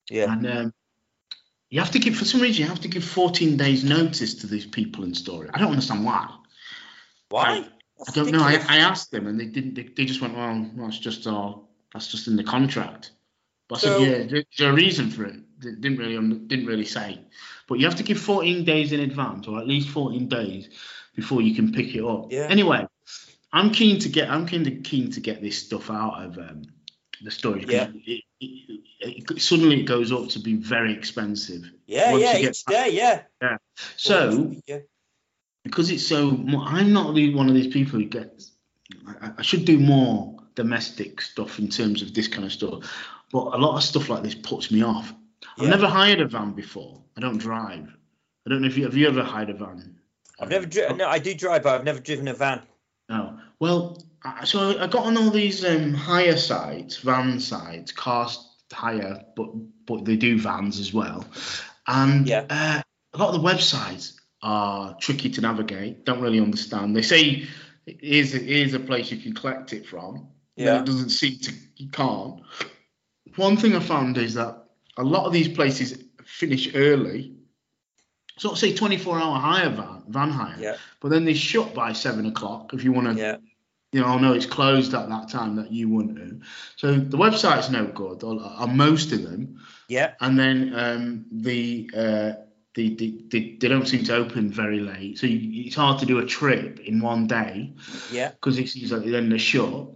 Yeah. 0.10 0.34
And 0.34 0.46
um, 0.48 0.74
you 1.70 1.80
have 1.80 1.92
to 1.92 2.00
give, 2.00 2.16
for 2.16 2.26
some 2.26 2.42
reason, 2.42 2.64
you 2.64 2.70
have 2.70 2.82
to 2.82 2.88
give 2.88 3.04
14 3.04 3.58
days 3.58 3.84
notice 3.84 4.36
to 4.36 4.48
these 4.48 4.66
people 4.66 5.04
in 5.04 5.14
storage. 5.14 5.52
I 5.54 5.60
don't 5.60 5.72
understand 5.72 6.06
why. 6.06 6.30
Why? 7.30 7.66
I 8.08 8.12
don't 8.12 8.32
know. 8.32 8.44
I, 8.44 8.64
I 8.68 8.78
asked 8.78 9.12
them 9.12 9.28
and 9.28 9.40
they 9.40 9.46
didn't, 9.46 9.74
they, 9.74 9.84
they 9.84 10.06
just 10.06 10.22
went, 10.22 10.36
well, 10.36 10.70
that's 10.78 11.00
just 11.00 11.26
our, 11.28 11.60
that's 11.94 12.08
just 12.08 12.28
in 12.28 12.36
the 12.36 12.44
contract. 12.44 13.12
But 13.68 13.78
I 13.78 13.80
said, 13.80 14.02
yeah, 14.02 14.24
there's 14.30 14.62
a 14.62 14.74
reason 14.74 15.10
for 15.10 15.26
it. 15.26 15.36
They 15.60 15.72
didn't 15.72 15.98
really, 15.98 16.38
didn't 16.48 16.68
really 16.68 16.86
say. 16.86 17.22
But 17.68 17.80
you 17.80 17.86
have 17.86 17.96
to 17.96 18.04
give 18.04 18.20
14 18.20 18.64
days 18.64 18.92
in 18.92 19.00
advance 19.00 19.48
or 19.48 19.60
at 19.60 19.68
least 19.68 19.90
14 19.90 20.28
days 20.28 20.70
before 21.16 21.42
you 21.42 21.56
can 21.56 21.72
pick 21.72 21.96
it 21.96 22.04
up. 22.04 22.32
Yeah. 22.32 22.48
Anyway, 22.50 22.86
I'm 23.52 23.72
keen 23.72 24.00
to 24.00 24.10
get. 24.10 24.30
I'm 24.30 24.46
keen 24.46 24.66
to 24.66 24.72
keen 24.72 25.12
to 25.12 25.22
get 25.22 25.42
this 25.42 25.58
stuff 25.58 25.90
out 25.90 26.22
of 26.22 26.38
um, 26.38 26.64
the 27.24 27.32
storage. 27.32 27.70
Yeah. 27.70 27.90
It, 28.06 28.24
it, 28.40 28.82
it, 29.00 29.42
suddenly 29.42 29.82
it 29.82 29.86
goes 29.86 30.12
up 30.12 30.30
to 30.30 30.40
be 30.40 30.56
very 30.56 30.94
expensive. 30.94 31.64
Yeah, 31.88 32.12
Once 32.12 32.24
yeah, 32.24 32.38
you 32.38 32.42
get 32.42 32.52
each 32.52 32.66
day, 32.66 32.90
yeah. 32.92 33.58
So 33.98 34.52
yeah, 34.68 34.80
because 35.64 35.90
it's 35.90 36.06
so, 36.06 36.40
I'm 36.62 36.94
not 36.94 37.14
really 37.14 37.34
one 37.34 37.50
of 37.50 37.56
these 37.56 37.72
people 37.72 38.00
who 38.00 38.06
gets. 38.06 38.52
I, 39.22 39.32
I 39.38 39.42
should 39.42 39.66
do 39.66 39.80
more 39.80 40.36
domestic 40.56 41.22
stuff 41.22 41.60
in 41.60 41.68
terms 41.70 42.02
of 42.02 42.14
this 42.14 42.28
kind 42.28 42.46
of 42.46 42.52
stuff, 42.52 42.84
but 43.32 43.54
a 43.54 43.58
lot 43.58 43.76
of 43.76 43.84
stuff 43.84 44.10
like 44.10 44.24
this 44.24 44.36
puts 44.36 44.72
me 44.72 44.84
off. 44.84 45.14
Yeah. 45.58 45.66
I've 45.66 45.70
never 45.70 45.88
hired 45.88 46.22
a 46.22 46.28
van 46.28 46.54
before. 46.54 47.02
I 47.18 47.22
don't 47.22 47.38
drive. 47.38 47.88
I 48.46 48.50
don't 48.50 48.62
know 48.62 48.68
if 48.68 48.78
you 48.78 48.84
have 48.84 48.96
you 48.96 49.08
ever 49.08 49.24
hired 49.24 49.50
a 49.50 49.54
van. 49.54 49.96
I've 50.40 50.50
never 50.50 50.66
driven. 50.66 50.98
No, 50.98 51.08
I 51.08 51.20
do 51.20 51.34
drive, 51.34 51.64
but 51.64 51.76
I've 51.76 51.86
never 51.86 52.00
driven 52.00 52.28
a 52.28 52.34
van. 52.34 52.62
No. 53.10 53.40
Well, 53.60 54.04
I- 54.15 54.15
so 54.44 54.80
I 54.80 54.88
got 54.88 55.06
on 55.06 55.18
all 55.18 55.30
these 55.30 55.64
um, 55.66 55.94
hire 55.94 56.38
sites, 56.38 56.98
van 56.98 57.40
sites, 57.40 57.92
car 57.92 58.30
hire, 58.72 59.24
but 59.36 59.50
but 59.86 60.06
they 60.06 60.16
do 60.16 60.40
vans 60.40 60.80
as 60.80 60.94
well. 60.94 61.26
And 61.88 62.28
Yeah. 62.28 62.46
uh, 62.50 62.82
a 63.14 63.18
lot 63.18 63.34
of 63.34 63.42
the 63.42 63.48
websites 63.48 64.14
are 64.42 64.96
tricky 65.00 65.30
to 65.30 65.42
navigate. 65.42 66.06
Don't 66.06 66.22
really 66.22 66.40
understand. 66.40 66.96
They 66.96 67.02
say 67.02 67.48
here's 67.86 68.34
a, 68.34 68.40
here's 68.40 68.74
a 68.74 68.80
place 68.80 69.12
you 69.12 69.18
can 69.18 69.34
collect 69.34 69.74
it 69.74 69.86
from. 69.86 70.28
Yeah. 70.56 70.80
It 70.80 70.86
doesn't 70.86 71.10
seem 71.10 71.40
to 71.40 71.54
you 71.78 71.90
can't. 71.90 72.42
One 73.36 73.58
thing 73.58 73.76
I 73.76 73.80
found 73.80 74.18
is 74.18 74.34
that 74.36 74.64
a 74.98 75.04
lot 75.04 75.26
of 75.26 75.34
these 75.34 75.50
places 75.50 76.04
finish 76.26 76.74
early. 76.74 77.34
So 78.38 78.54
say 78.54 78.74
24 78.74 79.20
hour 79.20 79.40
hire 79.40 79.70
van, 79.70 80.04
van 80.10 80.30
hire 80.30 80.58
Yeah, 80.60 80.76
but 81.00 81.10
then 81.10 81.26
they 81.26 81.34
shut 81.34 81.74
by 81.74 81.94
seven 81.94 82.26
o'clock 82.26 82.74
if 82.74 82.84
you 82.84 82.92
want 82.92 83.08
to 83.08 83.22
yeah, 83.22 83.38
you 83.96 84.02
know, 84.02 84.18
no, 84.18 84.34
it's 84.34 84.46
closed 84.46 84.94
at 84.94 85.08
that 85.08 85.30
time 85.30 85.56
that 85.56 85.72
you 85.72 85.88
want 85.88 86.18
to. 86.18 86.42
So 86.76 86.96
the 86.96 87.16
website's 87.16 87.70
no 87.70 87.86
good, 87.86 88.24
or, 88.24 88.42
or 88.60 88.68
most 88.68 89.14
of 89.14 89.24
them. 89.24 89.62
yeah, 89.88 90.16
And 90.20 90.38
then 90.38 90.74
um, 90.76 91.26
the, 91.32 91.90
uh, 91.96 92.34
the, 92.74 92.94
the, 92.96 93.24
the 93.30 93.58
they 93.58 93.70
don't 93.70 93.88
seem 93.88 94.04
to 94.04 94.16
open 94.16 94.52
very 94.52 94.82
late, 94.82 95.18
so 95.18 95.28
you, 95.28 95.64
it's 95.66 95.78
hard 95.78 95.98
to 96.00 96.06
do 96.06 96.20
a 96.20 96.26
trip 96.26 96.82
in 96.82 97.00
one 97.00 97.26
day 97.26 97.74
yeah, 98.12 98.32
because 98.32 98.60
it 98.60 98.68
seems 98.68 98.92
like 98.92 99.06
then 99.06 99.30
they're 99.30 99.40
shut. 99.40 99.88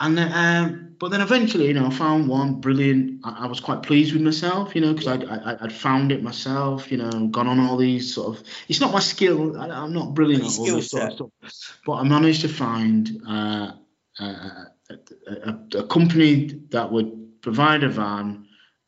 And 0.00 0.18
then, 0.18 0.32
um, 0.32 0.96
but 0.98 1.10
then 1.10 1.20
eventually, 1.20 1.68
you 1.68 1.74
know, 1.74 1.86
I 1.86 1.90
found 1.90 2.28
one 2.28 2.60
brilliant. 2.60 3.20
I, 3.24 3.44
I 3.44 3.46
was 3.46 3.60
quite 3.60 3.82
pleased 3.82 4.12
with 4.12 4.22
myself, 4.22 4.74
you 4.74 4.80
know, 4.80 4.92
because 4.92 5.06
I'd, 5.06 5.24
I, 5.24 5.56
I'd 5.60 5.72
found 5.72 6.10
it 6.10 6.22
myself, 6.22 6.90
you 6.90 6.98
know, 6.98 7.28
gone 7.28 7.46
on 7.46 7.60
all 7.60 7.76
these 7.76 8.12
sort 8.12 8.36
of. 8.36 8.44
It's 8.68 8.80
not 8.80 8.92
my 8.92 9.00
skill. 9.00 9.56
I, 9.60 9.68
I'm 9.68 9.92
not 9.92 10.14
brilliant 10.14 10.44
at 10.44 10.58
all 10.58 10.66
this 10.66 10.90
sort 10.90 11.04
of 11.04 11.12
stuff, 11.12 11.80
but 11.86 11.92
I 11.94 12.02
managed 12.02 12.40
to 12.40 12.48
find 12.48 13.22
uh, 13.28 13.72
a, 14.18 14.24
a, 14.24 14.96
a, 15.28 15.78
a 15.78 15.86
company 15.86 16.60
that 16.70 16.90
would 16.90 17.40
provide 17.40 17.84
a 17.84 17.88
van, 17.88 18.46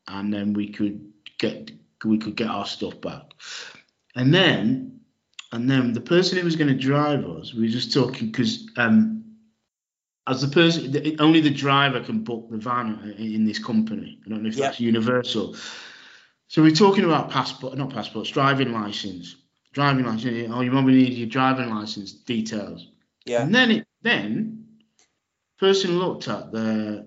and 0.09 0.33
then 0.33 0.55
we 0.55 0.71
could 0.71 1.13
get 1.39 1.71
we 2.05 2.19
could 2.19 2.35
get 2.35 2.49
our 2.49 2.67
stuff 2.67 3.01
back, 3.01 3.23
and 4.17 4.35
then 4.35 5.01
and 5.53 5.71
then 5.71 5.93
the 5.93 6.01
person 6.01 6.37
who 6.37 6.45
was 6.45 6.57
going 6.57 6.69
to 6.69 6.75
drive 6.75 7.25
us, 7.25 7.55
we 7.55 7.63
were 7.63 7.69
just 7.69 7.93
talking 7.93 8.27
because 8.27 8.69
um, 8.77 9.23
as 10.29 10.41
the 10.41 10.49
person, 10.49 10.91
the, 10.91 11.17
only 11.21 11.41
the 11.41 11.51
driver 11.51 12.01
can 12.01 12.25
book 12.25 12.51
the 12.51 12.57
van 12.59 13.15
in 13.19 13.35
in 13.35 13.45
this 13.45 13.59
company. 13.59 14.19
I 14.27 14.29
don't 14.29 14.43
know 14.43 14.49
if 14.49 14.57
Yeah. 14.57 14.67
that's 14.67 14.81
universal. 14.81 15.57
So 16.49 16.63
we're 16.63 16.75
talking 16.75 17.05
about 17.05 17.31
passport, 17.31 17.77
not 17.77 17.91
passports, 17.91 18.31
driving 18.31 18.73
license, 18.73 19.37
driving 19.73 20.05
license. 20.05 20.51
Oh, 20.53 20.61
you 20.61 20.71
probably 20.71 20.95
need 20.95 21.13
your 21.15 21.29
driving 21.29 21.71
license 21.71 22.13
details. 22.13 22.89
yeah, 23.25 23.43
And 23.43 23.55
then 23.55 23.71
it 23.71 23.87
then 24.03 24.67
person 25.59 25.99
looked 25.99 26.29
at 26.29 26.53
the 26.53 27.07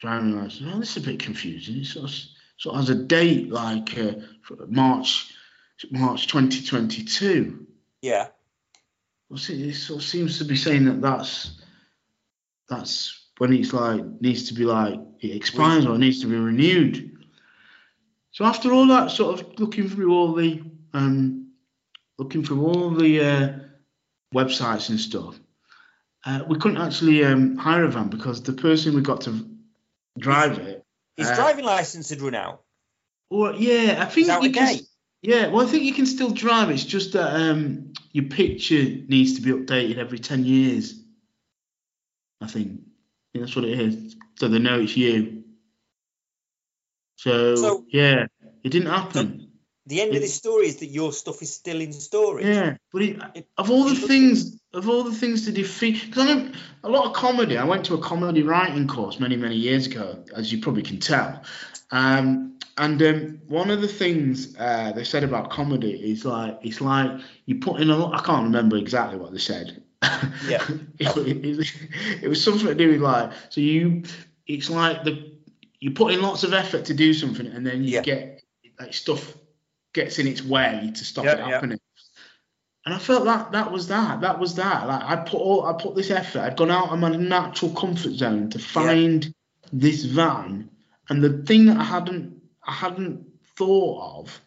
driving 0.00 0.36
license. 0.36 0.70
Oh, 0.74 0.78
this 0.78 0.96
is 0.96 1.02
a 1.02 1.06
bit 1.06 1.18
confusing. 1.20 1.76
It 1.76 1.86
sort 1.86 2.04
of, 2.10 2.14
sort 2.58 2.74
of 2.74 2.80
has 2.80 2.90
a 2.90 2.94
date 3.04 3.50
like 3.50 3.96
uh, 3.98 4.12
March 4.68 5.32
March 5.90 6.26
2022. 6.26 7.66
yeah, 8.02 8.28
Well, 9.30 9.38
see, 9.38 9.70
it 9.70 9.74
sort 9.74 10.02
of 10.02 10.06
seems 10.08 10.36
to 10.38 10.44
be 10.44 10.56
saying 10.56 10.84
that 10.84 11.00
that's 11.00 11.59
that's 12.70 13.28
when 13.38 13.52
it's 13.52 13.74
like 13.74 14.02
needs 14.22 14.48
to 14.48 14.54
be 14.54 14.64
like 14.64 14.98
it 15.20 15.36
expires 15.36 15.84
or 15.84 15.96
it 15.96 15.98
needs 15.98 16.20
to 16.22 16.26
be 16.26 16.36
renewed. 16.36 17.18
So 18.30 18.44
after 18.44 18.72
all 18.72 18.86
that 18.86 19.10
sort 19.10 19.40
of 19.40 19.58
looking 19.58 19.88
through 19.88 20.14
all 20.14 20.32
the 20.32 20.62
um, 20.94 21.52
looking 22.18 22.44
through 22.44 22.64
all 22.64 22.90
the 22.90 23.20
uh, 23.20 23.58
websites 24.34 24.88
and 24.88 25.00
stuff, 25.00 25.38
uh, 26.24 26.44
we 26.46 26.58
couldn't 26.58 26.80
actually 26.80 27.24
um, 27.24 27.56
hire 27.56 27.84
a 27.84 27.90
van 27.90 28.08
because 28.08 28.42
the 28.42 28.52
person 28.52 28.94
we 28.94 29.02
got 29.02 29.22
to 29.22 29.46
drive 30.18 30.58
it. 30.58 30.84
his 31.16 31.28
uh, 31.28 31.34
driving 31.34 31.64
license 31.64 32.10
had 32.10 32.20
run 32.20 32.34
out. 32.34 32.62
Well, 33.30 33.54
yeah, 33.56 33.96
I 34.00 34.04
think 34.06 34.28
you 34.42 34.52
can. 34.52 34.78
Yeah, 35.22 35.48
well, 35.48 35.66
I 35.66 35.70
think 35.70 35.84
you 35.84 35.92
can 35.92 36.06
still 36.06 36.30
drive. 36.30 36.70
It's 36.70 36.84
just 36.84 37.12
that 37.12 37.34
um, 37.34 37.92
your 38.12 38.24
picture 38.24 38.82
needs 38.82 39.34
to 39.34 39.42
be 39.42 39.50
updated 39.50 39.98
every 39.98 40.18
ten 40.18 40.44
years. 40.44 40.99
I 42.40 42.46
think. 42.46 42.68
I 42.68 43.38
think 43.38 43.44
that's 43.44 43.56
what 43.56 43.64
it 43.64 43.78
is. 43.78 44.16
So 44.36 44.48
they 44.48 44.58
know 44.58 44.80
it's 44.80 44.96
you. 44.96 45.44
So, 47.16 47.54
So- 47.56 47.84
yeah, 47.90 48.26
it 48.64 48.70
didn't 48.70 48.88
happen. 48.88 49.48
The 49.86 50.00
end 50.00 50.10
of 50.10 50.16
It- 50.16 50.20
this 50.20 50.34
story 50.34 50.66
is 50.66 50.76
that 50.76 50.86
your 50.86 51.12
stuff 51.12 51.42
is 51.42 51.52
still 51.52 51.80
in 51.80 51.92
storage. 51.92 52.46
Yeah, 52.46 52.76
but 52.92 53.02
it, 53.02 53.18
It- 53.34 53.48
of 53.58 53.70
all 53.70 53.84
the 53.84 53.94
things, 53.94 54.58
of 54.72 54.88
all 54.88 55.02
the 55.02 55.14
things 55.14 55.44
to 55.46 55.52
defeat, 55.52 56.06
because 56.06 56.28
I 56.28 56.34
know 56.34 56.52
a 56.84 56.88
lot 56.88 57.06
of 57.06 57.12
comedy. 57.12 57.56
I 57.56 57.64
went 57.64 57.84
to 57.86 57.94
a 57.94 57.98
comedy 57.98 58.42
writing 58.42 58.86
course 58.86 59.18
many, 59.20 59.36
many 59.36 59.56
years 59.56 59.86
ago, 59.86 60.24
as 60.34 60.52
you 60.52 60.60
probably 60.60 60.82
can 60.82 60.98
tell. 61.00 61.42
Um, 61.90 62.58
and 62.78 63.02
um, 63.02 63.38
one 63.48 63.70
of 63.70 63.80
the 63.82 63.88
things 63.88 64.56
uh, 64.56 64.92
they 64.92 65.04
said 65.04 65.24
about 65.24 65.50
comedy 65.50 65.92
is 65.92 66.24
like 66.24 66.58
it's 66.62 66.80
like 66.80 67.20
you 67.46 67.56
put 67.56 67.80
in 67.80 67.90
a 67.90 67.96
lot. 67.96 68.14
I 68.14 68.24
can't 68.24 68.44
remember 68.44 68.76
exactly 68.76 69.18
what 69.18 69.32
they 69.32 69.38
said. 69.38 69.82
Yeah. 70.02 70.64
it, 70.98 71.16
it, 71.16 71.72
it 72.22 72.28
was 72.28 72.42
something 72.42 72.66
to 72.66 72.74
do 72.74 72.90
with 72.92 73.00
like 73.00 73.32
so 73.50 73.60
you. 73.60 74.04
It's 74.46 74.70
like 74.70 75.04
the 75.04 75.32
you 75.78 75.92
put 75.92 76.12
in 76.12 76.20
lots 76.22 76.42
of 76.44 76.52
effort 76.52 76.86
to 76.86 76.94
do 76.94 77.12
something, 77.14 77.46
and 77.46 77.66
then 77.66 77.84
you 77.84 77.90
Yeah. 77.90 78.02
get 78.02 78.42
like 78.78 78.94
stuff 78.94 79.34
gets 79.92 80.18
in 80.18 80.26
its 80.26 80.42
way 80.42 80.92
to 80.94 81.04
stop 81.04 81.24
Yeah, 81.24 81.32
it 81.32 81.40
happening. 81.52 81.78
And 82.86 82.94
I 82.94 82.98
felt 82.98 83.24
that 83.26 83.52
that 83.52 83.70
was 83.70 83.88
that. 83.88 84.22
That 84.22 84.38
was 84.38 84.54
that. 84.56 84.86
Like 84.88 85.02
I 85.04 85.16
put 85.16 85.40
all 85.40 85.66
I 85.66 85.74
put 85.80 85.94
this 85.94 86.10
effort. 86.10 86.40
I'd 86.40 86.56
gone 86.56 86.70
out 86.70 86.90
of 86.90 86.98
my 86.98 87.10
natural 87.10 87.72
comfort 87.72 88.12
zone 88.14 88.50
to 88.50 88.58
find 88.58 89.32
this 89.72 90.04
van, 90.04 90.70
and 91.08 91.22
the 91.22 91.42
thing 91.44 91.66
that 91.66 91.76
I 91.76 91.84
hadn't 91.84 92.40
I 92.66 92.72
hadn't 92.72 93.26
thought 93.56 94.20
of 94.20 94.40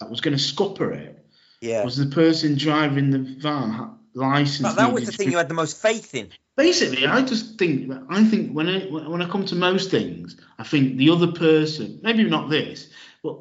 that 0.00 0.08
was 0.10 0.20
going 0.20 0.36
to 0.36 0.42
scupper 0.42 0.92
it 0.92 1.26
Yeah. 1.60 1.84
was 1.84 1.96
the 1.96 2.06
person 2.06 2.56
driving 2.56 3.10
the 3.10 3.18
van 3.18 3.98
license. 4.14 4.68
But 4.68 4.76
that 4.76 4.92
was 4.92 5.06
the 5.06 5.12
thing 5.12 5.30
you 5.30 5.36
had 5.36 5.48
the 5.48 5.54
most 5.54 5.80
faith 5.80 6.14
in. 6.14 6.30
Basically, 6.56 7.06
I 7.06 7.22
just 7.22 7.58
think 7.58 7.92
I 8.08 8.24
think 8.24 8.52
when 8.52 8.68
I 8.68 8.80
when 8.86 9.20
I 9.20 9.28
come 9.28 9.44
to 9.46 9.56
most 9.56 9.90
things, 9.90 10.36
I 10.58 10.64
think 10.64 10.96
the 10.96 11.10
other 11.10 11.32
person, 11.32 11.98
maybe 12.02 12.22
not 12.24 12.48
this, 12.48 12.88
but 13.24 13.38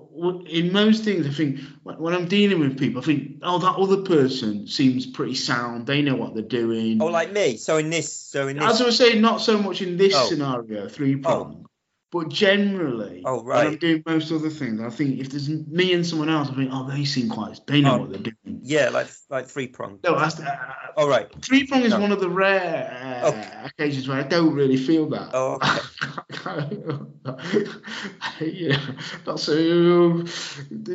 in 0.48 0.72
most 0.72 1.04
things, 1.04 1.28
I 1.28 1.30
think 1.30 1.60
when 1.84 2.14
I'm 2.14 2.28
dealing 2.28 2.60
with 2.60 2.80
people, 2.80 3.02
I 3.02 3.06
think, 3.06 3.40
oh, 3.44 3.60
that 3.60 3.76
other 3.76 3.98
person 3.98 4.66
seems 4.66 5.06
pretty 5.06 5.36
sound. 5.36 5.86
They 5.86 6.02
know 6.02 6.16
what 6.16 6.34
they're 6.34 6.42
doing. 6.42 7.02
Oh, 7.02 7.08
like 7.08 7.34
me. 7.34 7.58
So 7.58 7.78
in 7.78 7.90
this, 7.90 8.12
so 8.12 8.48
in 8.48 8.60
As 8.60 8.82
I 8.82 8.86
was 8.86 8.98
saying, 8.98 9.22
not 9.22 9.42
so 9.42 9.60
much 9.60 9.82
in 9.82 9.98
this 9.98 10.16
Oh. 10.16 10.26
scenario, 10.30 10.88
three 10.88 11.18
prong, 11.18 11.68
but 12.14 12.30
generally, 12.30 13.24
Oh, 13.26 13.42
when 13.42 13.58
I'm 13.58 13.66
right. 13.72 13.80
doing 13.80 14.04
most 14.06 14.32
other 14.32 14.52
things, 14.52 14.80
I 14.80 14.92
think 14.92 15.20
if 15.20 15.30
there's 15.32 15.50
me 15.50 15.94
and 15.94 16.06
someone 16.06 16.30
else, 16.30 16.48
I 16.50 16.54
think, 16.54 16.70
oh, 16.72 16.88
they 16.88 17.06
seem 17.06 17.28
quite, 17.28 17.60
they 17.66 17.82
know 17.82 17.96
Oh. 17.96 17.98
what 18.02 18.10
they're 18.12 18.20
doing. 18.20 18.60
yeah, 18.62 18.90
like 18.90 19.08
like 19.32 19.48
three 19.48 19.66
prong. 19.68 19.98
No, 20.04 20.20
that's, 20.20 20.40
uh, 20.40 20.56
Oh, 20.96 21.10
right. 21.10 21.28
three 21.42 21.66
prong 21.66 21.82
is 21.82 21.90
No. 21.92 22.00
one 22.02 22.12
of 22.12 22.20
the 22.20 22.30
rare 22.30 23.20
uh, 23.24 23.30
Okay. 23.30 23.48
occasions 23.66 24.08
where 24.08 24.20
I 24.20 24.24
don't 24.24 24.54
really 24.54 24.78
feel 24.78 25.10
that. 25.10 25.32
Oh, 25.34 25.58
yeah, 28.42 28.80
that's 29.26 29.48
a, 29.50 30.24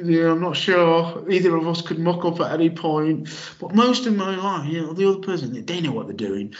yeah, 0.04 0.30
I'm 0.30 0.40
not 0.40 0.56
sure 0.56 1.28
either 1.28 1.56
of 1.56 1.66
us 1.66 1.82
could 1.82 1.98
muck 1.98 2.24
up 2.24 2.40
at 2.40 2.52
any 2.52 2.70
point. 2.70 3.28
But 3.60 3.74
most 3.74 4.06
of 4.06 4.14
my 4.14 4.36
life, 4.36 4.68
you 4.70 4.82
know, 4.82 4.92
the 4.92 5.08
other 5.08 5.18
person, 5.18 5.64
they 5.66 5.80
know 5.80 5.90
what 5.92 6.06
they're 6.06 6.14
doing. 6.16 6.54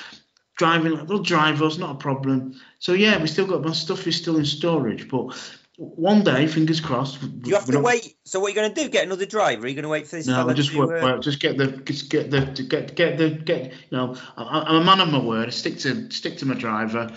Driving, 0.59 1.07
they'll 1.07 1.23
drive 1.23 1.63
us, 1.63 1.79
not 1.79 1.93
a 1.93 1.99
problem. 1.99 2.61
So 2.81 2.93
yeah, 2.93 3.21
we 3.21 3.29
still 3.29 3.47
got 3.47 3.63
my 3.63 3.73
stuff 3.73 4.07
is 4.07 4.17
still 4.17 4.37
in 4.37 4.45
storage, 4.45 5.09
but 5.09 5.35
one 5.77 6.25
day, 6.25 6.49
fingers 6.49 6.81
crossed. 6.81 7.23
You 7.45 7.55
have 7.55 7.67
to 7.67 7.79
wait? 7.79 8.17
So 8.25 8.41
what 8.41 8.47
are 8.47 8.51
you 8.51 8.55
going 8.57 8.75
to 8.75 8.83
do? 8.83 8.89
Get 8.89 9.07
another 9.07 9.27
driver? 9.27 9.65
Are 9.65 9.69
you 9.69 9.77
going 9.77 9.85
to 9.85 9.89
wait 9.89 10.09
for 10.09 10.17
this 10.17 10.27
No, 10.27 10.53
just 10.53 10.73
to, 10.73 10.79
work, 10.81 11.03
work, 11.03 11.23
just 11.23 11.39
get 11.39 11.57
the, 11.57 11.69
just 11.69 12.11
get 12.11 12.33
the, 12.33 12.41
get, 12.41 12.97
get 12.97 13.17
the, 13.17 13.31
get. 13.31 13.71
You 13.71 13.97
know, 13.97 14.17
I, 14.37 14.65
I'm 14.67 14.83
a 14.83 14.85
man 14.85 15.01
of 15.01 15.09
my 15.09 15.21
word. 15.21 15.47
I 15.47 15.51
stick 15.51 15.79
to, 15.79 16.11
stick 16.11 16.39
to 16.39 16.47
my 16.47 16.55
driver. 16.55 17.13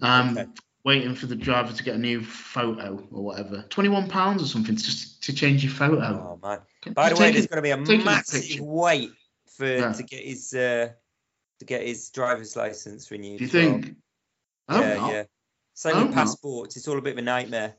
Um, 0.00 0.36
Okay. 0.36 0.50
waiting 0.84 1.14
for 1.14 1.26
the 1.26 1.36
driver 1.36 1.72
to 1.72 1.82
get 1.84 1.94
a 1.94 1.98
new 1.98 2.22
photo 2.22 3.06
or 3.12 3.22
whatever. 3.22 3.64
Twenty-one 3.68 4.08
pounds 4.08 4.42
or 4.42 4.46
something 4.46 4.74
to 4.74 4.82
just 4.82 5.22
to 5.22 5.32
change 5.32 5.62
your 5.62 5.72
photo. 5.72 6.02
Oh 6.02 6.40
man! 6.42 6.60
By 6.94 7.10
the 7.10 7.16
way, 7.16 7.30
there's 7.30 7.46
going 7.46 7.58
to 7.58 7.62
be 7.62 7.70
a 7.70 7.76
massive 7.76 8.58
wait 8.60 9.12
for 9.56 9.66
Yeah. 9.66 9.92
to 9.92 10.02
get 10.02 10.24
his 10.24 10.52
uh, 10.54 10.88
to 11.62 11.66
get 11.66 11.86
his 11.86 12.10
driver's 12.10 12.56
license 12.56 13.10
renewed. 13.10 13.38
Do 13.38 13.44
you 13.44 13.50
well. 13.52 13.80
think? 13.80 13.96
I 14.68 14.80
yeah, 14.80 14.94
not. 14.94 15.12
yeah. 15.12 15.22
Same 15.74 15.96
with 15.96 16.04
not. 16.06 16.14
passports. 16.14 16.76
It's 16.76 16.88
all 16.88 16.98
a 16.98 17.00
bit 17.00 17.12
of 17.12 17.18
a 17.18 17.22
nightmare. 17.22 17.74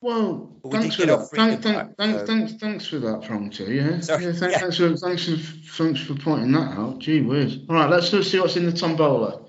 Well, 0.00 0.58
we 0.64 0.70
thanks 0.72 0.96
for 0.96 1.06
that. 1.06 1.30
freedom 1.30 1.62
Thanks, 1.62 1.64
thanks, 1.64 1.78
back, 1.78 1.96
thanks, 1.96 2.18
so- 2.18 2.26
thanks, 2.26 2.52
thanks 2.54 2.86
for 2.86 2.98
that, 2.98 3.22
Prompter. 3.22 3.72
Yeah, 3.72 4.00
Sorry, 4.08 4.24
yeah, 4.24 4.32
thanks, 4.32 4.54
yeah. 4.54 4.58
thanks, 4.58 4.76
for, 4.76 4.96
thanks, 4.96 5.24
for, 5.26 5.36
thanks 5.84 6.00
for 6.00 6.14
pointing 6.16 6.50
that 6.52 6.76
out. 6.76 6.98
Gee 6.98 7.20
whiz! 7.22 7.58
All 7.68 7.76
right, 7.76 7.88
let's 7.88 8.10
see 8.10 8.40
what's 8.40 8.56
in 8.56 8.66
the 8.66 8.72
tombola. 8.72 9.42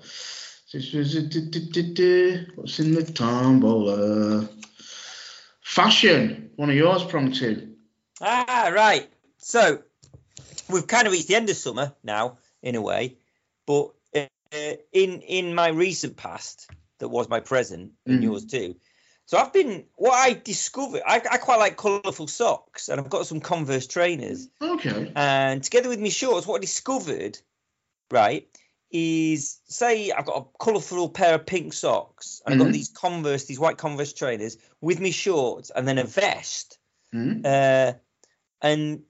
What's 2.54 2.78
in 2.78 2.94
the 2.94 3.12
tombola? 3.12 4.48
Fashion. 5.62 6.50
One 6.54 6.70
of 6.70 6.76
yours, 6.76 7.02
Prompter. 7.02 7.68
Ah, 8.20 8.70
right. 8.72 9.08
So 9.38 9.82
we've 10.70 10.86
kind 10.86 11.08
of 11.08 11.12
reached 11.12 11.28
the 11.28 11.34
end 11.34 11.50
of 11.50 11.56
summer 11.56 11.92
now, 12.04 12.38
in 12.62 12.76
a 12.76 12.80
way. 12.80 13.16
But 13.66 13.90
uh, 14.14 14.26
in 14.92 15.20
in 15.22 15.54
my 15.54 15.68
recent 15.68 16.16
past, 16.16 16.70
that 16.98 17.08
was 17.08 17.28
my 17.28 17.40
present, 17.40 17.92
and 18.06 18.20
Mm. 18.20 18.22
yours 18.22 18.44
too. 18.46 18.76
So 19.26 19.38
I've 19.38 19.52
been 19.52 19.86
what 19.96 20.12
I 20.12 20.34
discovered. 20.34 21.02
I, 21.06 21.16
I 21.30 21.38
quite 21.38 21.58
like 21.58 21.76
colourful 21.76 22.28
socks, 22.28 22.88
and 22.88 23.00
I've 23.00 23.08
got 23.08 23.26
some 23.26 23.40
Converse 23.40 23.86
trainers. 23.86 24.48
Okay. 24.60 25.12
And 25.16 25.62
together 25.62 25.88
with 25.88 26.00
my 26.00 26.10
shorts, 26.10 26.46
what 26.46 26.58
I 26.58 26.60
discovered, 26.60 27.38
right, 28.10 28.46
is 28.90 29.60
say 29.64 30.12
I've 30.12 30.26
got 30.26 30.42
a 30.42 30.58
colourful 30.58 31.08
pair 31.08 31.34
of 31.34 31.46
pink 31.46 31.72
socks, 31.72 32.42
and 32.44 32.54
I've 32.54 32.60
Mhm. 32.60 32.64
got 32.64 32.72
these 32.72 32.90
Converse, 32.90 33.44
these 33.46 33.58
white 33.58 33.78
Converse 33.78 34.12
trainers 34.12 34.58
with 34.80 35.00
me 35.00 35.10
shorts, 35.10 35.70
and 35.70 35.88
then 35.88 35.98
a 35.98 36.04
vest. 36.04 36.78
Hmm? 37.10 37.40
Uh, 37.44 37.92
and 38.60 39.02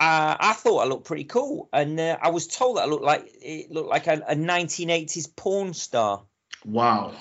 uh, 0.00 0.36
I 0.40 0.52
thought 0.54 0.78
I 0.78 0.86
looked 0.86 1.06
pretty 1.06 1.24
cool, 1.24 1.68
and 1.72 1.98
uh, 2.00 2.18
I 2.20 2.30
was 2.30 2.46
told 2.48 2.76
that 2.76 2.82
I 2.82 2.86
looked 2.86 3.04
like 3.04 3.30
it 3.40 3.70
looked 3.70 3.88
like 3.88 4.06
a, 4.08 4.22
a 4.28 4.34
1980s 4.34 5.34
porn 5.36 5.72
star. 5.72 6.24
Wow. 6.64 7.14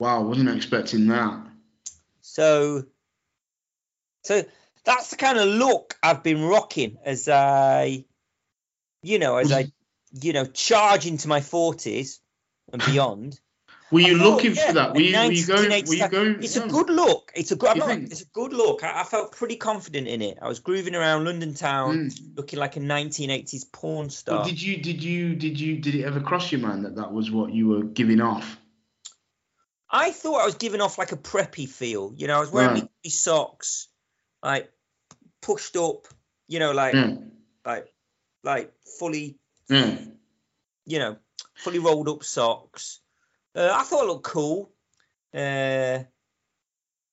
Wow, 0.00 0.22
wasn't 0.22 0.48
expecting 0.48 1.06
that. 1.08 1.46
So, 2.22 2.84
so 4.24 4.44
that's 4.84 5.10
the 5.10 5.16
kind 5.16 5.38
of 5.38 5.46
look 5.46 5.96
I've 6.02 6.22
been 6.22 6.42
rocking 6.42 6.98
as 7.04 7.28
I, 7.28 8.04
you 9.02 9.18
know, 9.18 9.36
as 9.36 9.52
I, 9.52 9.72
you 10.12 10.32
know, 10.32 10.44
charge 10.44 11.06
into 11.06 11.28
my 11.28 11.40
40s 11.40 12.18
and 12.72 12.84
beyond. 12.84 13.38
Were 13.90 14.00
you 14.00 14.18
thought, 14.18 14.24
looking 14.36 14.54
yeah, 14.54 14.66
for 14.66 14.72
that? 14.74 14.94
Were 14.94 15.00
you, 15.00 15.16
were 15.16 15.32
you 15.32 15.46
going? 15.46 15.70
Were 15.70 15.94
you 15.94 16.08
going? 16.08 16.42
It's 16.42 16.56
a 16.56 16.68
good 16.68 16.90
look. 16.90 17.32
It's 17.34 17.52
a 17.52 17.56
good. 17.56 17.78
Not, 17.78 17.90
it's 17.90 18.20
a 18.22 18.26
good 18.26 18.52
look. 18.52 18.84
I, 18.84 19.00
I 19.00 19.04
felt 19.04 19.32
pretty 19.32 19.56
confident 19.56 20.06
in 20.08 20.20
it. 20.20 20.38
I 20.42 20.48
was 20.48 20.58
grooving 20.60 20.94
around 20.94 21.24
London 21.24 21.54
town, 21.54 22.10
Mm. 22.10 22.36
looking 22.36 22.58
like 22.58 22.76
a 22.76 22.80
1980s 22.80 23.72
porn 23.72 24.10
star. 24.10 24.44
did 24.44 24.60
you 24.60 24.76
did 24.76 25.02
you 25.02 25.34
did 25.34 25.58
you 25.58 25.78
did 25.78 25.94
it 25.94 26.04
ever 26.04 26.20
cross 26.20 26.52
your 26.52 26.60
mind 26.60 26.84
that 26.84 26.96
that 26.96 27.12
was 27.12 27.30
what 27.30 27.52
you 27.52 27.68
were 27.68 27.82
giving 27.82 28.20
off? 28.20 28.58
I 29.90 30.10
thought 30.10 30.42
I 30.42 30.44
was 30.44 30.56
giving 30.56 30.82
off 30.82 30.98
like 30.98 31.12
a 31.12 31.16
preppy 31.16 31.66
feel. 31.66 32.12
You 32.14 32.26
know, 32.26 32.36
I 32.36 32.40
was 32.40 32.50
wearing 32.50 32.74
Right. 32.74 32.90
socks, 33.06 33.88
like 34.42 34.70
pushed 35.40 35.76
up. 35.76 36.06
You 36.46 36.58
know, 36.58 36.72
like 36.72 36.94
Yeah, 36.94 37.14
like 37.64 37.92
like 38.44 38.72
fully, 38.98 39.38
yeah. 39.68 39.96
you 40.84 40.98
know, 40.98 41.16
fully 41.54 41.78
rolled 41.78 42.08
up 42.08 42.22
socks. 42.24 43.00
Uh, 43.54 43.70
I 43.72 43.82
thought 43.84 44.04
it 44.04 44.08
looked 44.08 44.24
cool. 44.24 44.72
Uh, 45.34 46.04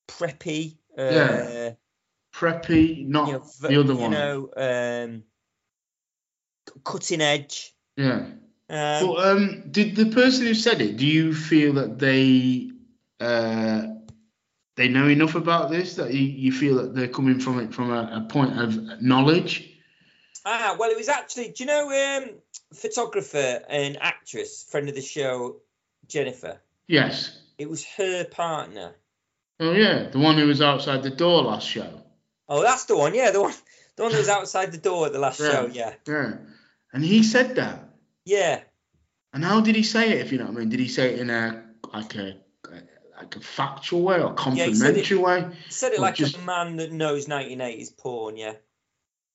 preppy. 0.08 0.78
Uh, 0.98 1.02
Yeah. 1.02 1.72
Preppy, 2.34 3.08
not 3.08 3.28
You 3.28 3.34
know, 3.34 3.50
the 3.62 3.80
other 3.80 3.94
you 3.94 4.00
one. 4.00 4.12
know, 4.12 4.50
um, 4.58 5.24
cutting 6.84 7.22
edge. 7.22 7.74
yeah. 7.96 8.26
Um, 8.68 9.08
But 9.08 9.26
um, 9.26 9.64
did 9.72 9.96
the 9.96 10.08
person 10.08 10.46
who 10.46 10.54
said 10.54 10.82
it? 10.82 10.98
Do 10.98 11.06
you 11.06 11.34
feel 11.34 11.74
that 11.74 11.98
they 11.98 12.72
uh, 13.22 13.84
they 14.76 14.90
know 14.90 15.08
enough 15.08 15.36
about 15.36 15.70
this 15.70 15.96
that 15.96 16.14
you, 16.14 16.24
you 16.24 16.52
feel 16.52 16.76
that 16.76 16.94
they're 16.94 17.08
coming 17.08 17.40
from 17.40 17.60
it 17.60 17.74
from 17.74 17.92
a, 17.92 18.26
a 18.26 18.28
point 18.30 18.60
of 18.60 19.02
knowledge? 19.02 19.72
Ah, 20.44 20.76
well, 20.78 20.92
it 20.92 20.98
was 20.98 21.08
actually, 21.10 21.50
do 21.52 21.64
you 21.64 21.68
know, 21.68 21.90
um, 21.90 22.30
photographer 22.74 23.62
and 23.70 23.98
actress, 24.02 24.64
friend 24.70 24.90
of 24.90 24.96
the 24.96 25.02
show, 25.02 25.62
Jennifer? 26.08 26.62
Yes. 26.88 27.40
It 27.58 27.70
was 27.70 27.86
her 27.98 28.26
partner. 28.26 28.96
Oh 29.60 29.72
yeah, 29.72 30.10
the 30.10 30.20
one 30.20 30.38
who 30.38 30.48
was 30.48 30.62
outside 30.62 31.04
the 31.04 31.10
door 31.10 31.44
last 31.44 31.68
show. 31.68 32.02
Oh, 32.50 32.62
that's 32.62 32.86
the 32.86 32.98
one. 32.98 33.16
Yeah, 33.16 33.32
the 33.32 33.42
one, 33.42 33.54
the 33.96 34.04
one 34.04 34.12
that 34.12 34.18
was 34.20 34.30
outside 34.38 34.72
the 34.72 34.78
door 34.78 35.06
at 35.08 35.14
the 35.14 35.20
last 35.20 35.40
Yeah. 35.40 35.52
show. 35.52 35.66
Yeah, 35.72 35.94
Yeah, 36.08 36.34
and 36.94 37.04
he 37.04 37.24
said 37.24 37.56
that. 37.56 37.90
yeah. 38.26 38.62
And 39.34 39.44
how 39.44 39.60
did 39.62 39.76
he 39.76 39.84
say 39.84 40.12
it? 40.12 40.26
If 40.26 40.32
you 40.32 40.38
know 40.38 40.46
what 40.46 40.56
I 40.56 40.60
mean, 40.60 40.70
did 40.70 40.80
he 40.80 40.88
say 40.88 41.14
it 41.14 41.20
in 41.20 41.30
a 41.30 41.64
like 41.94 42.16
a 42.16 42.38
like 43.18 43.36
a 43.36 43.40
factual 43.42 44.02
way 44.02 44.16
or 44.16 44.20
Yeah, 44.20 44.28
he 44.28 44.32
it- 44.32 44.38
complimentary 44.80 45.18
way? 45.18 45.50
He 45.66 45.72
said 45.72 45.94
it 45.94 46.00
like 46.00 46.16
just- 46.16 46.38
a 46.38 46.42
man 46.42 46.76
that 46.78 46.92
knows 46.92 47.28
1980s 47.28 47.98
porn. 47.98 48.38
Yeah. 48.38 48.54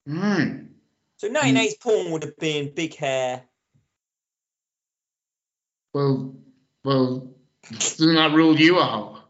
Right. 0.07 0.63
So 1.19 1.29
1980s 1.29 1.81
porn 1.81 2.11
would 2.13 2.23
have 2.25 2.37
been 2.39 2.73
big 2.75 2.95
hair. 2.97 3.43
Well, 5.93 6.35
well, 6.85 7.35
doesn't 7.71 8.15
that 8.15 8.33
rule 8.33 8.59
you 8.59 8.81
out? 8.81 9.25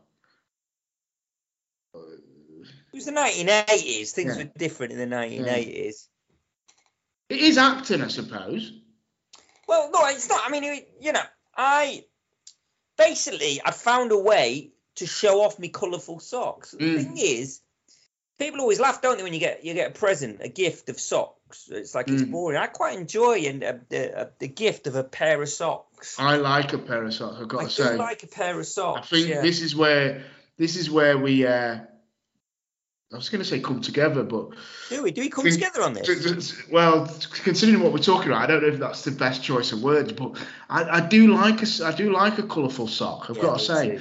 It 1.95 2.95
was 2.97 3.05
the 3.07 3.13
1980s. 3.13 4.11
Things 4.13 4.37
Yeah. 4.37 4.45
were 4.45 4.51
different 4.57 4.93
in 4.93 4.99
the 4.99 5.07
1980s. 5.07 6.09
It 7.29 7.39
is 7.41 7.59
acting, 7.59 8.03
I 8.03 8.09
suppose. 8.09 8.73
Well, 9.69 9.91
no, 9.93 10.07
it's 10.07 10.29
not. 10.29 10.43
I 10.45 10.51
mean, 10.51 10.65
it- 10.65 10.97
you 11.01 11.13
know, 11.13 11.23
I 11.55 12.05
basically 12.97 13.61
I 13.65 13.71
found 13.71 14.11
a 14.13 14.19
way 14.19 14.73
to 14.97 15.07
show 15.07 15.43
off 15.43 15.59
my 15.59 15.69
colourful 15.69 16.19
socks. 16.21 16.73
The 16.73 16.79
Mm. 16.79 16.97
thing 16.97 17.17
is, 17.17 17.61
people 18.41 18.61
always 18.61 18.81
laugh, 18.81 19.01
don't 19.01 19.17
they, 19.19 19.23
when 19.23 19.33
you 19.35 19.39
get 19.39 19.65
you 19.65 19.75
get 19.75 19.91
a 19.91 19.95
present, 19.99 20.41
a 20.43 20.49
gift 20.49 20.89
of 20.89 20.99
socks? 20.99 21.69
It's 21.71 21.95
like 21.95 22.09
it's 22.09 22.23
Mm. 22.23 22.31
boring. 22.33 22.59
I 22.59 22.67
quite 22.67 22.99
enjoy 22.99 23.41
the, 23.43 24.31
the 24.41 24.49
gift 24.49 24.87
of 24.89 24.97
a 24.97 25.05
pair 25.05 25.41
of 25.43 25.49
socks. 25.49 26.17
I 26.19 26.37
like 26.37 26.73
a 26.73 26.79
pair 26.79 27.05
of 27.05 27.15
socks. 27.15 27.37
I've 27.41 27.49
got 27.49 27.61
I 27.61 27.65
to 27.65 27.69
do 27.77 27.83
say. 27.85 27.97
like 27.97 28.23
a 28.25 28.27
pair 28.27 28.59
of 28.59 28.67
socks. 28.67 29.13
I 29.13 29.17
think 29.17 29.29
yeah. 29.29 29.43
this 29.43 29.61
is 29.63 29.77
where 29.77 30.25
this 30.59 30.75
is 30.77 30.91
where 30.91 31.17
we. 31.17 31.47
Uh, 31.47 31.79
I 33.13 33.17
was 33.17 33.29
going 33.29 33.43
to 33.43 33.45
say 33.49 33.59
come 33.59 33.81
together, 33.81 34.23
but 34.23 34.51
do 34.89 35.03
we 35.03 35.11
do 35.11 35.21
we 35.23 35.29
come 35.31 35.43
think- 35.43 35.55
together 35.57 35.83
on 35.83 35.95
this? 35.95 36.55
well, 36.71 37.13
considering 37.43 37.83
what 37.83 37.93
we're 37.93 37.99
talking 37.99 38.29
about, 38.31 38.43
I 38.45 38.47
don't 38.47 38.63
know 38.63 38.69
if 38.69 38.79
that's 38.79 39.03
the 39.03 39.11
best 39.11 39.43
choice 39.43 39.73
of 39.73 39.83
words, 39.83 40.13
but 40.13 40.39
I, 40.69 40.85
I 40.99 41.01
do 41.01 41.35
like 41.35 41.61
a 41.61 41.67
I 41.85 41.93
do 41.93 42.13
like 42.13 42.39
a 42.39 42.45
colourful 42.45 42.87
sock. 42.87 43.29
I've 43.29 43.37
Yeah, 43.37 43.43
got 43.43 43.59
to 43.59 43.65
say. 43.65 44.01